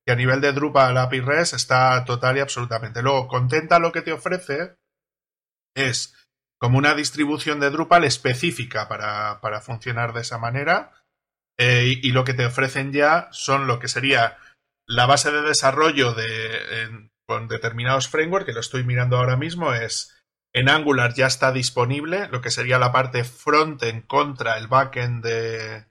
[0.07, 3.03] que a nivel de Drupal API REST está total y absolutamente.
[3.03, 4.77] Luego, Contenta lo que te ofrece
[5.75, 6.15] es
[6.61, 10.93] como una distribución de Drupal específica para, para funcionar de esa manera.
[11.59, 14.39] Eh, y, lo que te ofrecen ya son lo que sería
[14.87, 20.23] la base de desarrollo de, con determinados frameworks, que lo estoy mirando ahora mismo, es
[20.55, 25.87] en Angular ya está disponible lo que sería la parte frontend contra el backend de,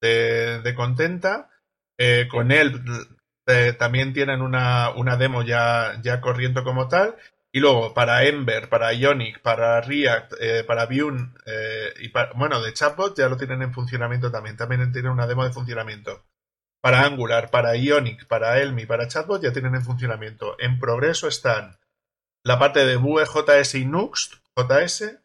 [0.00, 1.50] de, de Contenta.
[1.98, 2.82] Eh, con él
[3.46, 7.16] eh, también tienen una, una demo ya, ya corriendo como tal.
[7.52, 12.62] Y luego para Ember, para Ionic, para React, eh, para Vue eh, y para, bueno,
[12.62, 14.56] de Chatbot ya lo tienen en funcionamiento también.
[14.56, 16.24] También tienen una demo de funcionamiento.
[16.80, 20.56] Para Angular, para Ionic, para Elmi, para Chatbot ya tienen en funcionamiento.
[20.60, 21.78] En progreso están
[22.44, 25.18] la parte de Vue.js y Nuxt, JS,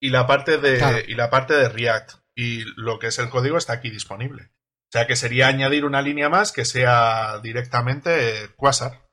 [0.00, 0.98] y la parte de, Claro.
[1.06, 2.12] y la parte de React.
[2.34, 4.50] Y lo que es el código está aquí disponible.
[4.88, 9.08] O sea que sería añadir una línea más que sea directamente Quasar.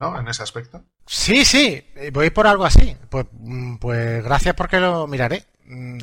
[0.00, 0.18] ¿No?
[0.18, 0.84] En ese aspecto.
[1.06, 2.96] Sí, sí, eh, voy por algo así.
[3.10, 5.44] Pues, mm, pues gracias porque lo miraré.
[5.64, 5.98] Mm,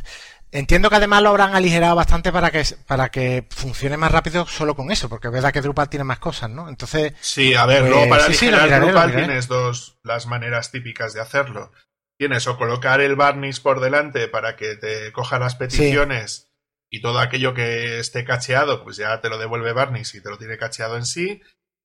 [0.52, 4.76] Entiendo que además lo habrán aligerado bastante para que para que funcione más rápido solo
[4.76, 6.68] con eso, porque es verdad que Drupal tiene más cosas, ¿no?
[6.68, 10.72] Entonces, Sí, a ver, Pues, luego para sí, aligerar miraré, Drupal tienes dos las maneras
[10.72, 11.72] típicas de hacerlo.
[12.18, 16.48] Tienes o colocar el varnish por delante para que te coja las peticiones
[16.90, 20.40] y todo aquello que esté cacheado, pues ya te lo devuelve varnish y te lo
[20.40, 21.42] tiene cacheado en sí.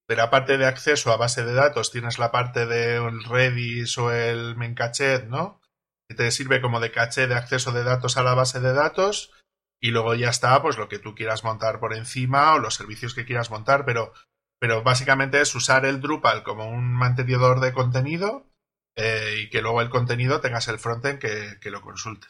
[0.08, 4.12] De la parte de acceso a base de datos tienes la parte del Redis o
[4.12, 5.60] el Memcached, ¿no?
[6.08, 9.32] Que te sirve como de caché de acceso de datos a la base de datos
[9.80, 13.14] y luego ya está, pues lo que tú quieras montar por encima o los servicios
[13.14, 14.12] que quieras montar, pero
[14.58, 18.46] pero básicamente es usar el Drupal como un mantenedor de contenido
[18.96, 22.26] eh, y que luego el contenido tengas el frontend que, que lo consulte.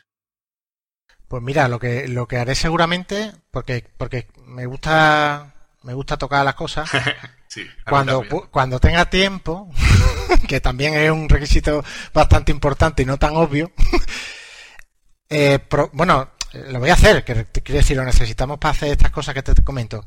[1.29, 5.55] pues mira, lo que lo que haré seguramente, porque porque me gusta
[5.85, 6.91] me gusta tocar las cosas,
[7.55, 9.71] Sí, cuando cuando tenga tiempo,
[10.49, 13.71] que también es un requisito bastante importante y no tan obvio.
[15.29, 19.11] eh, pro- bueno, lo voy a hacer, que quiero decir, lo necesitamos para hacer estas
[19.11, 20.05] cosas que te, te comento.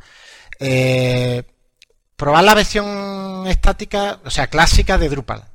[0.60, 1.44] Eh,
[2.16, 5.46] probar la versión estática, o sea, clásica de Drupal.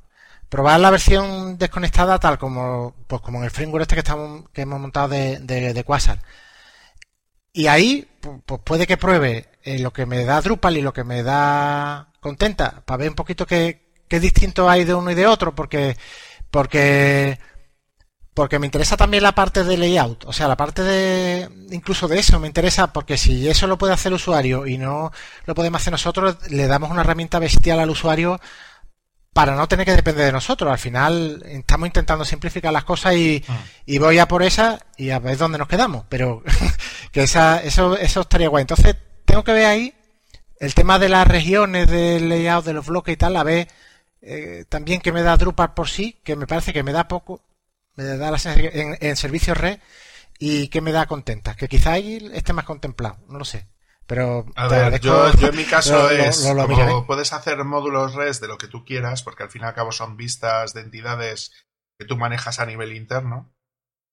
[0.48, 4.62] Probar la versión desconectada tal como, pues como en el framework este que estamos, que
[4.62, 6.18] hemos montado de, de, de Quasar.
[7.52, 10.92] Y ahí, pu- pues puede que pruebe eh, lo que me da Drupal y lo
[10.92, 15.14] que me da Contenta, para ver un poquito qué, qué distinto hay de uno y
[15.14, 15.96] de otro, porque,
[16.50, 17.38] porque,
[18.34, 22.18] porque me interesa también la parte de layout, o sea, la parte de, incluso de
[22.18, 25.12] eso me interesa, porque si eso lo puede hacer el usuario y no
[25.46, 28.40] lo podemos hacer nosotros, le damos una herramienta bestial al usuario
[29.32, 30.70] para no tener que depender de nosotros.
[30.70, 33.42] Al final estamos intentando simplificar las cosas y,
[33.86, 36.04] y voy a por esa y a ver dónde nos quedamos.
[36.08, 36.42] Pero
[37.12, 38.62] que esa, eso, eso estaría guay.
[38.62, 38.96] Entonces,
[39.32, 39.94] tengo que ver ahí
[40.60, 43.66] el tema de las regiones, del layout, de los bloques y tal, a ver
[44.20, 47.40] eh, también que me da Drupal por sí, que me parece que me da poco,
[47.96, 49.80] me da la en, en servicios red
[50.38, 53.66] y que me da contenta, que quizá ahí esté más contemplado, no lo sé.
[54.06, 57.64] Pero A ver, yo, yo en mi caso lo- es lo- lo como puedes hacer
[57.64, 60.74] módulos REST de lo que tú quieras, porque al fin y al cabo son vistas
[60.74, 61.52] de entidades
[61.98, 63.50] que tú manejas a nivel interno.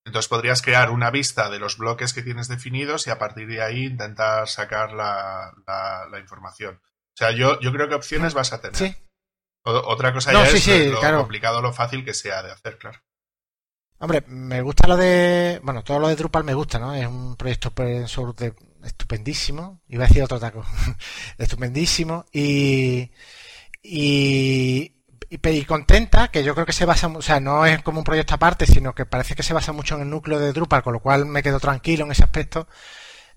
[0.06, 3.62] Entonces podrías crear una vista de los bloques que tienes definidos y a partir de
[3.62, 6.76] ahí intentar sacar la, la- la información.
[6.84, 8.76] O sea, yo, yo creo que opciones vas a tener.
[8.76, 8.96] Sí,
[9.66, 11.18] O- otra cosa No, ya sí, es sí, lo claro.
[11.20, 13.00] complicado, lo fácil que sea de hacer, claro.
[14.02, 15.60] Hombre, me gusta lo de.
[15.62, 16.96] Bueno, todo lo de Drupal me gusta, ¿no?
[16.96, 19.82] Es un proyecto open source de- estupendísimo.
[19.90, 20.66] Iba a decir otro taco.
[21.38, 22.26] estupendísimo.
[22.32, 23.12] Y.
[23.84, 24.99] Y.
[25.30, 28.34] y, contenta, que yo creo que se basa, o sea, no es como un proyecto
[28.34, 31.00] aparte, sino que parece que se basa mucho en el núcleo de Drupal, con lo
[31.00, 32.68] cual me quedo tranquilo en ese aspecto.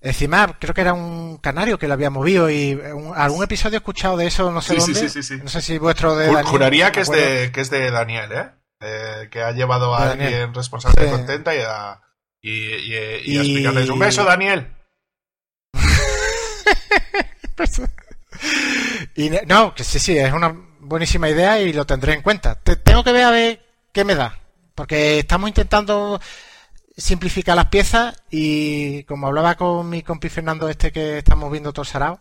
[0.01, 2.81] Encima, creo que era un canario que lo había movido y
[3.15, 5.09] algún episodio he escuchado de eso, no sé dónde.
[5.09, 7.89] Sí, sí, no sé si vuestro de Daniel, Juraría que es de, que es de
[7.91, 8.51] Daniel, ¿eh?
[8.81, 12.01] eh que ha llevado a alguien responsable de contenta y a,
[12.41, 12.95] y,
[13.31, 14.75] y, explicarles un beso, Daniel.
[19.15, 22.55] y no, que sí, sí, es una buenísima idea y lo tendré en cuenta.
[22.55, 24.39] tengo que ver a ver qué me da,
[24.75, 26.21] porque estamos intentando
[26.95, 31.87] simplificar las piezas y como hablaba con mi compi Fernando este que estamos viendo todo
[31.87, 32.21] sarao,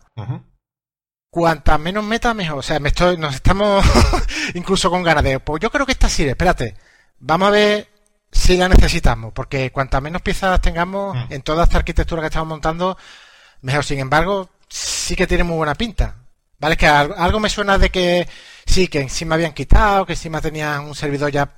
[1.28, 2.60] cuantas menos metas mejor.
[2.60, 3.84] O sea, me estoy, nos estamos
[4.54, 6.74] incluso con ganas de, pues yo creo que esta sirve, espérate,
[7.18, 7.88] vamos a ver
[8.30, 11.32] si la necesitamos, porque cuantas menos piezas tengamos mm.
[11.34, 12.96] en toda esta arquitectura que estamos montando,
[13.60, 13.84] mejor.
[13.84, 16.16] Sin embargo, sí que tiene muy buena pinta.
[16.58, 16.74] ¿Vale?
[16.74, 18.26] Es que algo me suena de que
[18.66, 21.54] sí, que encima habían quitado, que encima tenían un servidor ya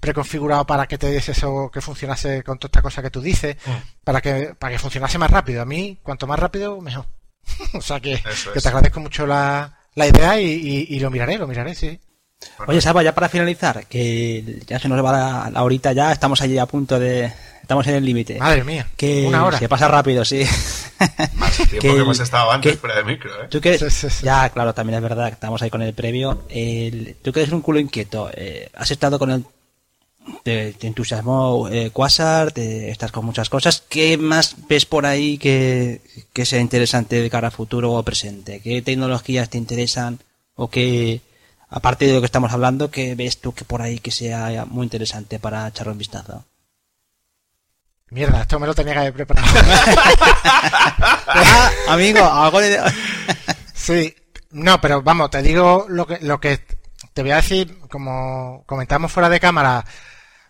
[0.00, 3.56] preconfigurado para que te diese eso, que funcionase con toda esta cosa que tú dices,
[3.64, 4.04] mm.
[4.04, 5.62] para que para que funcionase más rápido.
[5.62, 7.06] A mí, cuanto más rápido, mejor.
[7.74, 8.22] o sea que,
[8.60, 12.00] te agradezco mucho la, la idea y, lo miraré, lo miraré, sí.
[12.66, 16.58] Oye, Salva, ya para finalizar, que ya se nos va la, horita ya, estamos allí
[16.58, 17.32] a punto de...
[17.62, 18.38] Estamos en el límite.
[18.38, 19.58] Madre mía, que una hora.
[19.58, 20.44] Se pasa rápido, sí.
[21.34, 23.48] Más tiempo que, hemos estado antes fuera de micro, ¿eh?
[23.50, 23.76] ¿tú que,
[24.22, 26.44] ya, claro, también es verdad que estamos ahí con el previo.
[26.48, 29.44] El, tú que eres un culo inquieto, eh, has estado con el
[30.42, 33.82] te, entusiasmó eh, Quasar, te, estás con muchas cosas.
[33.88, 36.00] ¿Qué más ves por ahí que,
[36.44, 38.60] sea interesante de cara a futuro o presente?
[38.60, 40.20] ¿Qué tecnologías te interesan
[40.54, 41.20] o qué,
[41.68, 44.84] aparte de lo que estamos hablando, qué ves tú que por ahí que sea muy
[44.84, 46.44] interesante para echarle un vistazo?
[48.10, 49.48] Mierda, esto me lo tenía que haber preparado.
[51.26, 52.80] ah, amigo, algo de...
[53.74, 54.14] sí,
[54.52, 56.64] no, pero vamos, te digo lo que, lo que
[57.12, 59.84] te voy a decir, como comentamos fuera de cámara,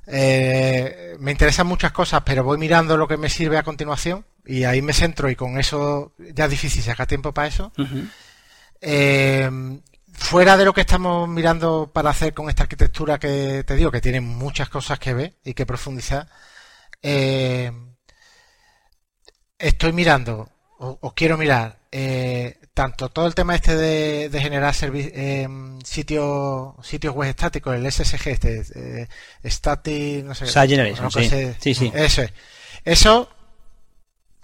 [0.07, 4.65] eh, me interesan muchas cosas, pero voy mirando lo que me sirve a continuación y
[4.65, 7.73] ahí me centro y con eso ya es difícil sacar tiempo para eso.
[8.83, 9.51] Eh,
[10.17, 14.01] fuera de lo que estamos mirando para hacer con esta arquitectura que te digo, que
[14.01, 16.29] tiene muchas cosas que ver y que profundizar,
[17.03, 17.71] eh,
[19.59, 21.79] estoy mirando, o, quiero mirar,
[22.77, 28.63] tanto todo el tema este de, generar em, sitios sitios web estáticos, el SSG, este,
[28.75, 29.09] eh,
[29.47, 30.47] static, no sé,
[31.59, 31.75] sí.
[31.75, 32.23] sí, Eso,
[32.85, 33.31] eso,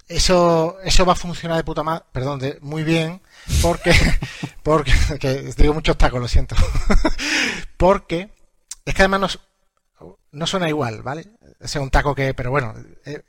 [0.09, 3.21] eso, eso va a funcionar de puta madre, perdón, de, muy bien,
[3.61, 3.93] porque,
[4.63, 6.57] porque, que digo mucho obstáculo, lo siento,
[7.77, 8.31] porque
[8.85, 9.39] es que además
[10.01, 11.27] no, no suena igual, ¿vale?
[11.61, 12.75] Es un taco que, pero bueno,
[13.05, 13.23] eh,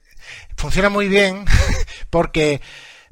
[0.56, 1.46] funciona muy bien
[2.10, 2.62] porque,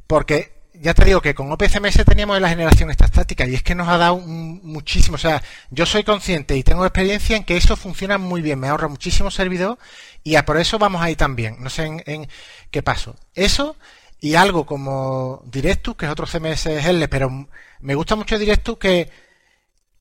[0.08, 3.76] porque ya te digo que con OPCMS teníamos la generación esta estática y es que
[3.76, 5.16] nos ha dado muchísimo.
[5.16, 8.68] O sea, yo soy consciente y tengo experiencia en que eso funciona muy bien, me
[8.68, 9.78] ahorra muchísimo servidor
[10.24, 11.58] y a por eso vamos ahí también.
[11.60, 12.28] No sé en,
[12.72, 13.16] qué paso.
[13.36, 13.76] Eso
[14.22, 17.48] y algo como Directus, que es otro CMS L, pero
[17.80, 19.10] me gusta mucho Directus que,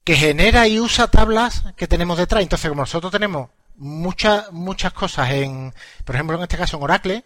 [0.04, 2.42] que genera y usa tablas que tenemos detrás.
[2.42, 7.24] Entonces, como nosotros tenemos muchas, muchas cosas en, por ejemplo, en este caso en Oracle,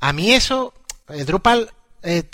[0.00, 0.74] a mí eso,
[1.10, 1.70] eh, Drupal
[2.02, 2.28] eh,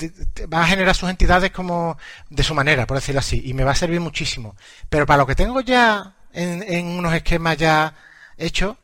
[0.52, 1.98] va a generar sus entidades como
[2.30, 4.56] de su manera, por decirlo así, y me va a servir muchísimo.
[4.88, 7.94] Pero para lo que tengo ya en, unos esquemas ya
[8.38, 8.78] hechos,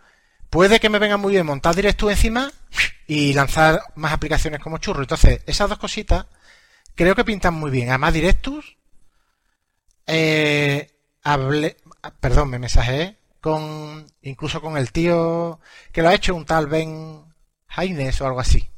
[0.51, 2.53] puede que me venga muy bien montar Directus encima
[3.07, 5.03] y lanzar más aplicaciones como churro.
[5.03, 6.27] Entonces, esas dos cositas
[6.95, 7.89] creo que pintan muy bien.
[7.91, 8.77] Además, Directus,
[10.07, 10.91] eh,
[11.23, 11.77] hablé,
[12.21, 15.61] perdón, me mensajé con, incluso con el tío
[15.93, 17.25] que lo ha hecho, un tal Ben
[17.69, 18.71] Haines o algo así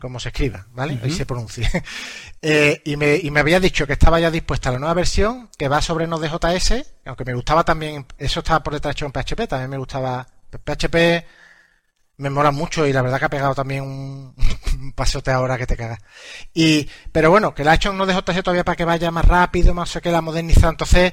[0.00, 0.98] como se escriba, ¿vale?
[1.02, 1.70] Ahí se pronuncia.
[2.44, 5.68] Eh, y, me, y me había dicho que estaba ya dispuesta la nueva versión que
[5.68, 9.70] va sobre Node.js, aunque me gustaba también, eso estaba por detrás hecho en PHP, también
[9.70, 10.26] me gustaba.
[10.50, 11.24] PHP
[12.16, 14.34] me mola mucho y la verdad que ha pegado también un,
[14.94, 16.00] pasote ahora que te cagas.
[16.54, 19.74] Y, pero bueno, que la ha hecho en Node.js todavía para que vaya más rápido,
[19.74, 20.68] más sé que la moderniza.
[20.68, 21.12] Entonces,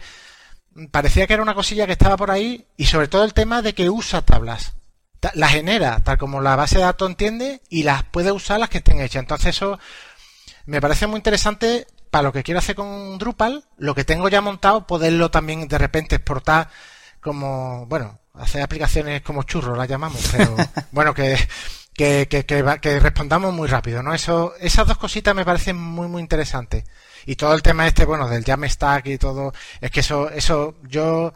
[0.92, 3.74] parecía que era una cosilla que estaba por ahí y sobre todo el tema de
[3.74, 4.74] que usa tablas
[5.34, 8.80] la genera tal como la base de datos entiende y las puede usar las que
[8.80, 9.22] estén hechas.
[9.22, 9.80] Entonces eso
[10.66, 14.42] me parece muy interesante para lo que quiero hacer con Drupal, lo que tengo ya
[14.42, 16.70] montado, poderlo también de repente exportar
[17.22, 20.56] como, bueno, hacer aplicaciones como churros, las llamamos, pero
[20.92, 21.38] bueno, que,
[21.94, 24.14] que, que, que, respondamos muy rápido, ¿no?
[24.14, 26.86] Eso, esas dos cositas me parecen muy, muy interesantes.
[27.26, 31.34] Y todo el tema este, bueno, del Jamstack y todo, es que eso, eso, yo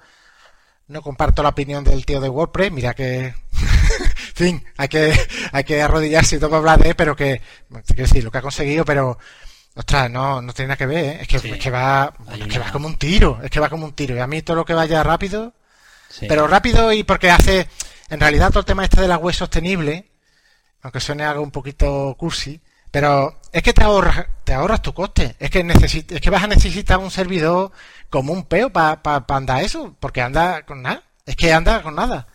[0.87, 3.33] no comparto la opinión del tío de WordPress, mira que,
[4.35, 5.13] fin, hay que,
[5.51, 7.41] hay que arrodillarse y todo hablar de, pero que,
[7.87, 9.17] quiero decir, lo que ha conseguido, pero
[9.75, 11.17] Ostras, no, no tiene nada que ver, ¿eh?
[11.21, 13.85] es, que, es que va, es que va como un tiro, es que va como
[13.85, 14.15] un tiro.
[14.15, 15.53] Y a mí todo lo que vaya rápido,
[16.21, 17.67] pero rápido y porque hace,
[18.09, 20.11] en realidad todo el tema este de la web sostenible,
[20.81, 22.61] aunque suene algo un poquito cursi,
[22.91, 25.35] pero es que te ahorras, te ahorras tu coste.
[25.39, 25.65] Es que
[26.09, 27.71] es que vas a necesitar un servidor
[28.09, 31.03] como un peo para pa, andar eso, porque anda con nada.
[31.25, 32.27] Es que anda con nada.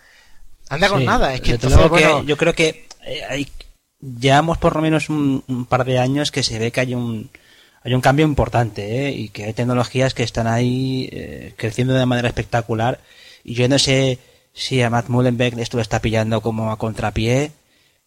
[0.68, 1.32] Anda con nada.
[1.34, 3.48] Es que, yo creo que eh, hay,
[4.00, 7.30] llevamos por lo menos un, par de años que se ve que hay un
[7.84, 9.12] hay un cambio importante ¿eh?
[9.12, 12.98] y que hay tecnologías que están ahí eh, creciendo de manera espectacular
[13.48, 14.18] y yo no sé
[14.52, 17.52] si a Matt Mullenbeck esto lo está pillando como a contrapié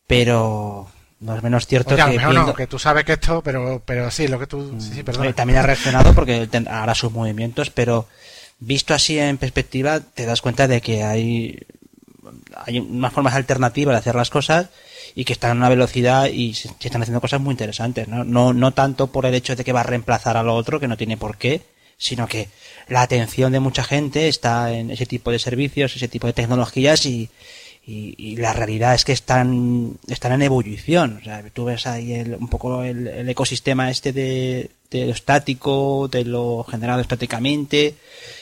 [0.05, 0.87] pero
[1.21, 4.39] no es menos cierto que, no, que tú sabes que esto, pero, pero sí, lo
[4.39, 4.75] que tú...
[4.79, 8.07] Sí, mm, También ha reaccionado porque hará sus movimientos, pero
[8.59, 11.59] visto así en perspectiva te das cuenta de que hay,
[12.55, 14.69] hay unas formas alternativas de hacer las cosas
[15.13, 18.07] y que están a una velocidad y se, están haciendo cosas muy interesantes.
[18.07, 18.23] ¿no?
[18.23, 20.87] No, no tanto por el hecho de que va a reemplazar a lo otro, que
[20.87, 21.61] no tiene por qué,
[22.01, 22.49] sino que
[22.87, 27.05] la atención de mucha gente está en ese tipo de servicios, ese tipo de tecnologías
[27.05, 27.29] y,
[27.85, 31.19] y, la realidad es que están, están en ebullición.
[31.21, 36.07] O sea, tú ves ahí el, un poco el, ecosistema este de, de, lo estático,
[36.07, 37.93] de lo generado estáticamente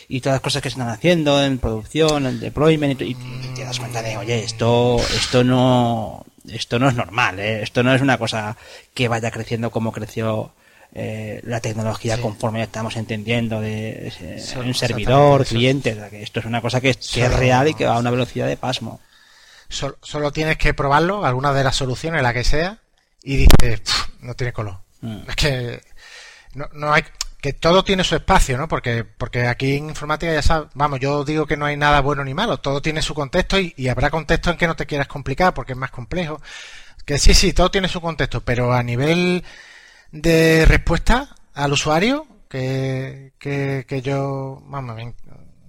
[0.08, 3.16] y todas las cosas que se están haciendo en producción, en deployment y,
[3.56, 7.62] te das cuenta de, oye, esto, esto no, esto no es normal, ¿eh?
[7.62, 8.56] esto no es una cosa
[8.94, 10.54] que vaya creciendo como creció
[10.94, 14.12] eh, la tecnología conforme estamos entendiendo de,
[14.58, 17.96] un servidor, cliente, que esto es una cosa que, que es real y que va
[17.96, 19.00] a una velocidad de pasmo
[19.70, 22.80] solo tienes que probarlo, alguna de las soluciones, la que sea,
[23.24, 23.82] y dices,
[24.22, 24.80] no tiene color.
[25.02, 25.30] Mm.
[25.30, 25.82] Es que
[26.54, 27.04] no, no hay
[27.42, 28.68] que todo tiene su espacio, ¿no?
[28.68, 32.26] Porque, porque aquí en informática ya sabes, vamos, yo digo que no hay nada bueno
[32.26, 35.08] ni malo, todo tiene su contexto y, y, habrá contexto en que no te quieras
[35.08, 36.42] complicar porque es más complejo.
[37.06, 39.44] Que sí, sí, todo tiene su contexto, pero a nivel
[40.12, 44.98] de respuesta al usuario, que, que, que yo, vamos,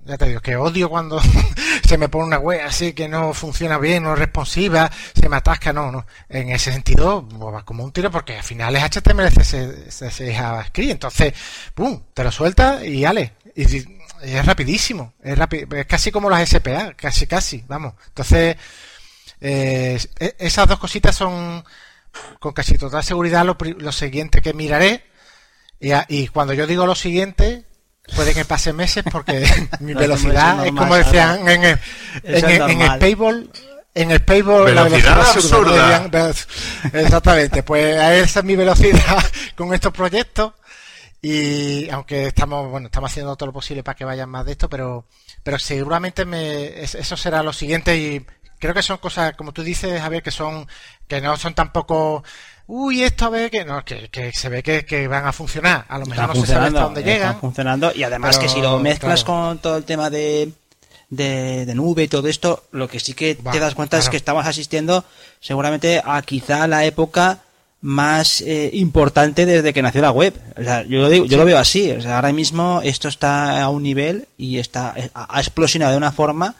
[0.04, 1.20] ya te digo, que odio cuando
[1.86, 5.36] se me pone una web así que no funciona bien, no es responsiva, se me
[5.36, 6.06] atasca, no, no.
[6.28, 11.34] En ese sentido, pues, como un tiro porque al final es HTML, CSS, JavaScript, entonces,
[11.74, 13.34] pum, te lo suelta y ale.
[13.54, 15.38] Y, es rapidísimo, es,
[15.72, 17.94] es casi como las SPA, casi, casi, vamos.
[18.08, 18.56] Entonces,
[19.40, 19.98] eh,
[20.38, 21.64] esas dos cositas son
[22.38, 25.04] con casi total seguridad lo, lo siguiente que miraré.
[25.78, 27.66] Y, y cuando yo digo lo siguiente,
[28.16, 29.46] Puede que pase meses porque
[29.80, 31.78] mi velocidad es como decían en el,
[32.24, 33.50] en, el Payball
[33.94, 36.32] en el Payball la velocidad absurda.
[36.92, 39.24] Exactamente, pues esa es mi velocidad
[39.56, 40.52] con estos proyectos
[41.22, 44.68] y aunque estamos bueno estamos haciendo todo lo posible para que vayan más de esto,
[44.68, 45.06] pero
[45.42, 48.26] pero seguramente me, eso será lo siguiente y
[48.60, 50.68] creo que son cosas como tú dices, a ver que son
[51.08, 52.22] que no son tampoco
[52.68, 55.84] uy, esto a ver que no, que, que se ve que, que, van a funcionar.
[55.88, 57.28] A lo mejor no se sabe hasta dónde llegan.
[57.30, 60.52] Están funcionando y además que si lo mezclas con todo el tema de,
[61.08, 64.16] de, de, nube y todo esto, lo que sí que te das cuenta es que
[64.16, 65.04] estamos asistiendo
[65.40, 67.40] seguramente a quizá la época
[67.82, 70.34] más eh, importante desde que nació la web.
[70.56, 71.90] O sea, yo lo digo, yo lo veo así.
[71.90, 76.12] O sea, ahora mismo esto está a un nivel y está ha explosionado de una
[76.12, 76.54] forma.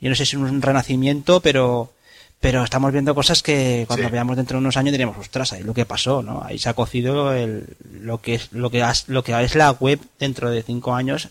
[0.00, 1.92] Yo no sé si es un renacimiento, pero
[2.40, 5.72] pero estamos viendo cosas que cuando veamos dentro de unos años diremos, ostras, ahí lo
[5.72, 6.42] que pasó, ¿no?
[6.44, 10.00] Ahí se ha cocido el, lo que es lo que lo que es la web
[10.18, 11.30] dentro de cinco años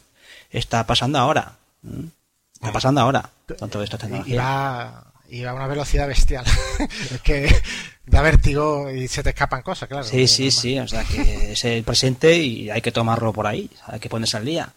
[0.50, 1.54] está pasando ahora.
[2.54, 6.46] Está pasando ahora con esto Y va, y va a una velocidad bestial.
[6.80, 7.54] es que
[8.06, 10.04] da vértigo y se te escapan cosas, claro.
[10.04, 10.80] Sí, sí, sí.
[10.80, 13.70] O sea que es el presente y hay que tomarlo por ahí.
[13.88, 14.74] Hay que ponerse al día.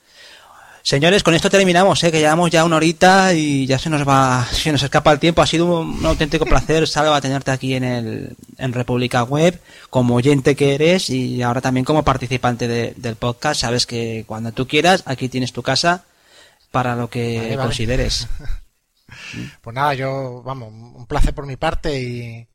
[0.89, 2.11] Señores, con esto terminamos, ¿eh?
[2.11, 5.43] que llevamos ya una horita y ya se nos va, se nos escapa el tiempo.
[5.43, 9.61] Ha sido un, auténtico placer, Salva, tenerte aquí en el en República Web,
[9.91, 12.67] como oyente que eres y ahora también como participante
[12.97, 13.61] del podcast.
[13.61, 16.07] Sabes que cuando tú quieras, aquí tienes tu casa
[16.71, 18.27] para lo que consideres.
[19.61, 22.49] pues nada, yo, vamos, un placer por mi parte y,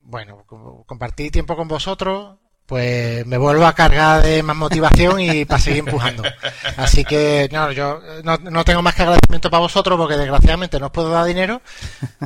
[0.00, 0.44] bueno,
[0.86, 2.36] compartir tiempo con vosotros
[2.66, 6.24] pues me vuelvo a cargar de más motivación y para seguir empujando.
[6.76, 10.92] Así que, no, yo no, tengo más que agradecimiento para vosotros porque desgraciadamente no os
[10.92, 11.62] puedo dar dinero.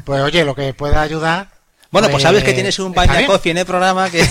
[0.05, 1.49] Pues oye, lo que pueda ayudar.
[1.91, 4.25] Bueno, pues, sabes que pues, tienes un baño coffee en el programa que...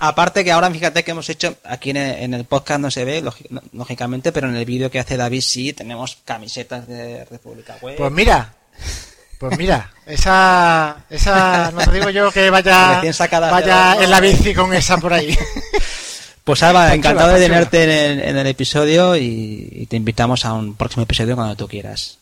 [0.00, 3.24] Aparte que ahora fíjate que hemos hecho, aquí en el, podcast no se ve,
[3.72, 7.96] lógicamente, pero en el vídeo que hace David sí, tenemos camisetas de República Web.
[7.96, 8.54] Pues mira,
[9.48, 14.72] pues mira, esa, esa, no te digo yo que vaya, vaya en la bici con
[14.72, 15.36] esa por ahí.
[16.44, 21.36] Pues Alba, encantado de tenerte en el, episodio y, te invitamos a un próximo episodio
[21.36, 22.18] cuando tú quieras.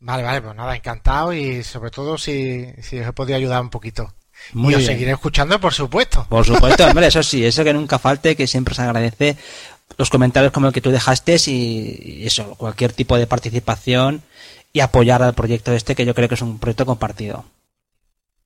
[0.00, 3.68] Vale, vale, pues nada, encantado y sobre todo si, si os he podido ayudar un
[3.68, 4.14] poquito.
[4.54, 6.26] Muy y os seguiré escuchando, por supuesto.
[6.26, 9.36] Por supuesto, hombre, eso sí, eso que nunca falte, que siempre se agradece
[9.98, 14.22] los comentarios como el que tú dejaste y eso, cualquier tipo de participación
[14.74, 17.44] y apoyar al proyecto este, que yo creo que es un proyecto compartido.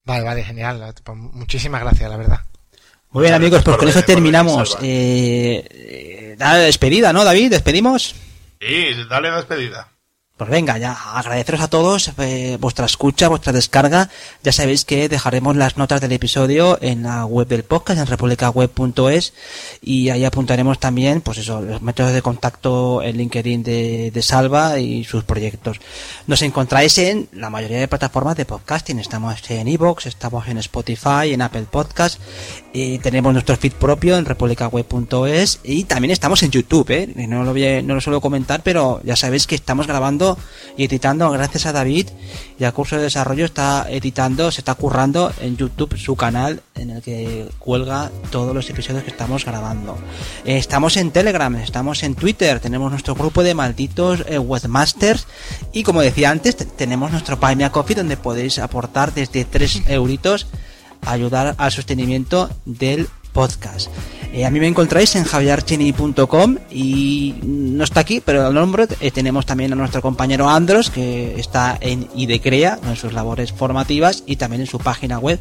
[0.05, 0.95] Vale, vale, genial.
[1.03, 2.41] Pues muchísimas gracias, la verdad.
[3.11, 4.77] Muy bien, amigos, pues con eso terminamos.
[4.83, 7.51] Eh, eh, despedida, ¿no, David?
[7.51, 8.15] ¿Despedimos?
[8.61, 9.89] Sí, dale la despedida.
[10.39, 14.09] Pues venga, ya agradeceros a todos eh, vuestra escucha, vuestra descarga.
[14.45, 19.33] Ya sabéis que dejaremos las notas del episodio en la web del podcast, en republicaweb.es,
[19.83, 24.79] y ahí apuntaremos también, pues eso, los métodos de contacto en LinkedIn de, de Salva
[24.79, 25.81] y sus proyectos.
[26.29, 29.01] Nos encontráis en la mayoría de plataformas de podcasting.
[29.01, 32.21] Estamos en Evox, estamos en Spotify, en Apple Podcast,
[33.03, 37.27] tenemos nuestro feed propio en republicaweb.es y también estamos en YouTube, ¿eh?
[37.29, 40.39] No lo, no lo suelo comentar, pero ya sabéis que estamos grabando
[40.77, 42.09] y editando gracias a David
[42.59, 46.91] y al curso de desarrollo está editando, se está currando en YouTube su canal en
[46.91, 49.97] el que cuelga todos los episodios que estamos grabando.
[50.45, 55.27] Eh, estamos en Telegram, estamos en Twitter, tenemos nuestro grupo de malditos eh, webmasters
[55.73, 60.47] y como decía antes, tenemos nuestro Buy Me Coffee donde podéis aportar desde 3 euritos
[60.47, 60.68] a
[61.03, 63.89] ayudar al sostenimiento del podcast.
[64.33, 69.11] Eh, a mí me encontráis en javierchini.com y no está aquí, pero al nombre eh,
[69.11, 74.37] tenemos también a nuestro compañero Andros, que está en IDECREA, en sus labores formativas, y
[74.37, 75.41] también en su página web,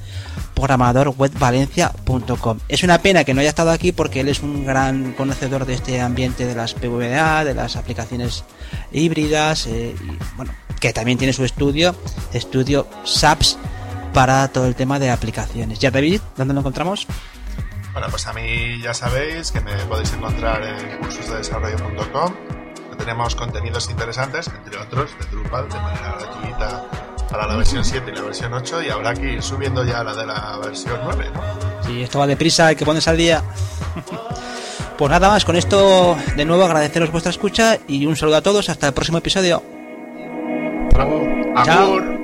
[0.54, 2.60] programadorwebvalencia.com.
[2.70, 5.74] Es una pena que no haya estado aquí porque él es un gran conocedor de
[5.74, 8.46] este ambiente de las PVA, de las aplicaciones
[8.94, 11.94] híbridas, eh, y bueno, que también tiene su estudio,
[12.32, 13.58] estudio SAPS,
[14.18, 15.78] para todo el tema de aplicaciones.
[15.78, 16.22] ¿Ya David?
[16.36, 17.06] ¿Dónde lo encontramos?
[17.94, 22.34] Bueno, pues a mí ya sabéis que me podéis encontrar en cursosdedesarrollo.com.
[22.98, 26.84] Tenemos contenidos interesantes, entre otros, de Drupal, de manera gratuita
[27.30, 30.16] para la versión 7 y la versión 8 y habrá que ir subiendo ya la
[30.16, 31.86] de la versión 9, ¿no?
[31.86, 33.44] Sí, esto va deprisa, hay que ponerse al día.
[34.98, 38.68] pues nada más, con esto de nuevo agradeceros vuestra escucha y un saludo a todos,
[38.68, 39.62] hasta el próximo episodio.
[41.64, 42.17] Chao.